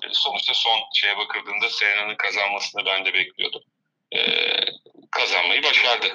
e, 0.04 0.08
sonuçta 0.12 0.54
son 0.54 0.80
şeye 0.93 1.18
bakıldığında 1.18 1.70
Serena'nın 1.70 2.16
kazanmasını 2.16 2.86
ben 2.86 3.06
de 3.06 3.14
bekliyordum. 3.14 3.62
E, 4.16 4.20
kazanmayı 5.16 5.63
başardı. 5.63 6.07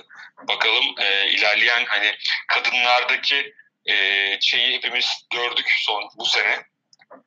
Bakalım 0.48 0.84
e, 0.98 1.30
ilerleyen 1.30 1.84
hani 1.88 2.14
kadınlardaki 2.48 3.54
e, 3.86 3.94
şeyi 4.40 4.76
hepimiz 4.76 5.26
gördük 5.34 5.66
son 5.86 6.02
bu 6.18 6.24
sene. 6.24 6.56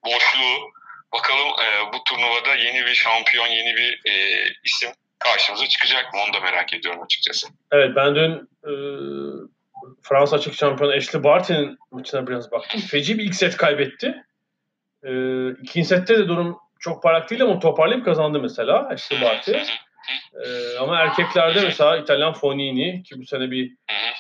Boşluğu. 0.06 0.72
Bakalım 1.14 1.48
e, 1.48 1.94
bu 1.94 2.04
turnuvada 2.04 2.56
yeni 2.56 2.86
bir 2.86 2.96
şampiyon, 2.96 3.48
yeni 3.48 3.76
bir 3.76 4.02
e, 4.06 4.44
isim 4.64 4.90
karşımıza 5.20 5.68
çıkacak 5.68 6.14
mı? 6.14 6.20
Onu 6.26 6.34
da 6.34 6.40
merak 6.40 6.74
ediyorum 6.74 7.04
açıkçası. 7.04 7.48
Evet 7.72 7.90
ben 7.96 8.16
dün 8.16 8.50
e, 8.64 8.72
Fransa 10.02 10.36
açık 10.36 10.56
şampiyonu 10.56 10.94
Ashley 10.94 11.24
Barty'nin 11.24 11.78
maçına 11.92 12.28
biraz 12.28 12.52
baktım. 12.52 12.82
Feci 12.82 13.18
bir 13.18 13.24
ilk 13.24 13.36
set 13.36 13.58
kaybetti. 13.58 14.16
E, 15.04 15.12
ikinci 15.50 15.88
sette 15.88 16.18
de 16.18 16.28
durum 16.28 16.58
çok 16.80 17.04
parlak 17.04 17.30
değil 17.30 17.44
ama 17.44 17.60
toparlayıp 17.60 18.06
kazandı 18.06 18.40
mesela 18.40 18.90
Ashley 18.90 19.22
Barty. 19.22 19.52
E, 20.46 20.78
ama 20.78 20.98
erkeklerde 20.98 21.62
mesela 21.62 21.98
İtalyan 21.98 22.34
Fonini 22.34 23.04
ki 23.04 23.16
bu 23.22 23.26
sene 23.26 23.52
bir 23.52 23.76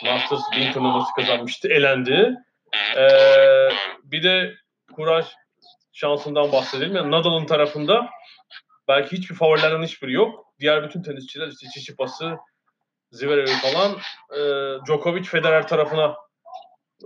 Masters 0.05 0.41
1000 0.51 0.71
turnuvası 0.71 1.13
kazanmıştı. 1.15 1.67
Elendi. 1.67 2.35
E, 2.97 3.07
bir 4.03 4.23
de 4.23 4.53
Kuraj 4.95 5.25
şansından 5.93 6.51
bahsedelim. 6.51 6.95
Yani 6.95 7.11
Nadal'ın 7.11 7.45
tarafında 7.45 8.09
belki 8.87 9.17
hiçbir 9.17 9.35
favorilerden 9.35 9.83
hiçbiri 9.83 10.13
yok. 10.13 10.45
Diğer 10.59 10.83
bütün 10.83 11.03
tenisçiler 11.03 11.47
işte 11.47 11.67
Çiçipas'ı, 11.73 12.37
Zverev'i 13.11 13.51
falan 13.51 13.91
e, 14.31 14.39
Djokovic 14.85 15.23
Federer 15.23 15.67
tarafına 15.67 16.15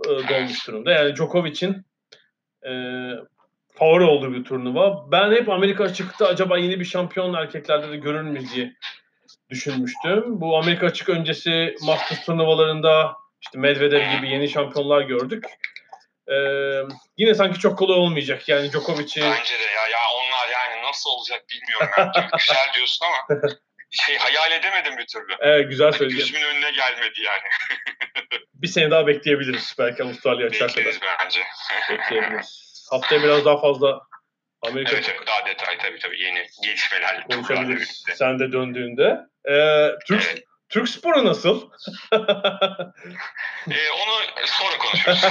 e, 0.06 0.08
dolmuş 0.08 0.66
durumda. 0.66 0.92
Yani 0.92 1.16
Djokovic'in 1.16 1.86
e, 2.66 2.72
favori 3.78 4.04
olduğu 4.04 4.32
bir 4.32 4.44
turnuva. 4.44 5.12
Ben 5.12 5.32
hep 5.32 5.48
Amerika 5.48 5.94
çıktı 5.94 6.26
acaba 6.26 6.58
yeni 6.58 6.80
bir 6.80 6.84
şampiyon 6.84 7.34
erkeklerde 7.34 7.90
de 7.90 7.96
görür 7.96 8.22
müyüz 8.22 8.54
diye 8.54 8.72
düşünmüştüm. 9.50 10.40
Bu 10.40 10.58
Amerika 10.58 10.86
açık 10.86 11.08
öncesi 11.08 11.74
Masters 11.82 12.24
turnuvalarında 12.24 13.16
işte 13.40 13.58
Medvedev 13.58 14.16
gibi 14.16 14.30
yeni 14.30 14.48
şampiyonlar 14.48 15.02
gördük. 15.02 15.44
Ee, 16.28 16.34
yine 17.16 17.34
sanki 17.34 17.58
çok 17.58 17.78
kolay 17.78 17.98
olmayacak. 17.98 18.48
Yani 18.48 18.72
Djokovic'i... 18.72 19.20
Bence 19.20 19.54
de 19.54 19.62
ya, 19.62 19.88
ya 19.92 19.98
onlar 20.14 20.48
yani 20.52 20.82
nasıl 20.82 21.10
olacak 21.10 21.44
bilmiyorum. 21.52 21.88
Yani. 21.98 22.26
Güzel 22.38 22.74
diyorsun 22.74 23.06
ama 23.06 23.40
şey 23.90 24.18
hayal 24.18 24.52
edemedim 24.52 24.98
bir 24.98 25.06
türlü. 25.06 25.36
Evet 25.40 25.70
güzel 25.70 25.92
söyledin. 25.92 26.18
Gözümün 26.18 26.44
önüne 26.44 26.70
gelmedi 26.70 27.22
yani. 27.22 27.48
bir 28.54 28.68
sene 28.68 28.90
daha 28.90 29.06
bekleyebiliriz 29.06 29.74
belki 29.78 30.02
Avustralya 30.02 30.46
açar 30.46 30.68
kadar. 30.68 30.76
Bekleriz 30.76 31.00
bence. 31.20 31.40
Bekleyebiliriz. 31.90 32.67
Haftaya 32.90 33.22
biraz 33.22 33.44
daha 33.44 33.60
fazla 33.60 34.00
Amerika 34.62 34.96
evet, 34.96 35.14
evet, 35.16 35.26
daha 35.26 35.46
detay 35.46 35.78
tabii 35.78 35.98
tabii 35.98 36.22
yeni 36.22 36.46
konuşabiliriz. 37.30 38.04
Sen 38.14 38.38
de 38.38 38.52
döndüğünde. 38.52 39.20
Ee, 39.50 39.90
Türk, 40.06 40.24
Evet. 40.32 40.44
Türk 40.68 40.88
sporu 40.88 41.24
nasıl? 41.24 41.70
Ee, 43.70 43.90
onu 43.90 44.46
sonra 44.46 44.78
konuşuruz. 44.78 45.24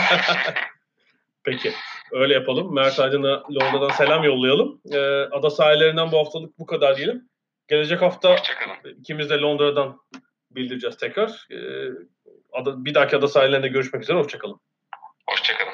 Peki. 1.43 1.74
Öyle 2.12 2.34
yapalım. 2.34 2.76
Mert 2.76 2.99
Aydın'a 2.99 3.43
Londra'dan 3.49 3.89
selam 3.89 4.24
yollayalım. 4.24 4.82
Ee, 4.91 4.97
ada 5.32 5.49
sahillerinden 5.49 6.12
bu 6.12 6.18
haftalık 6.18 6.60
bu 6.60 6.66
kadar 6.66 6.97
diyelim. 6.97 7.30
Gelecek 7.68 8.01
hafta 8.01 8.36
ikimiz 8.99 9.30
de 9.30 9.39
Londra'dan 9.39 10.01
bildireceğiz 10.51 10.97
tekrar. 10.97 11.47
Ee, 11.51 11.89
ada, 12.51 12.86
bir 12.86 12.93
dahaki 12.93 13.16
ada 13.16 13.28
sahillerinde 13.28 13.68
görüşmek 13.68 14.03
üzere. 14.03 14.18
Hoşçakalın. 14.18 14.60
Hoşçakalın. 15.30 15.74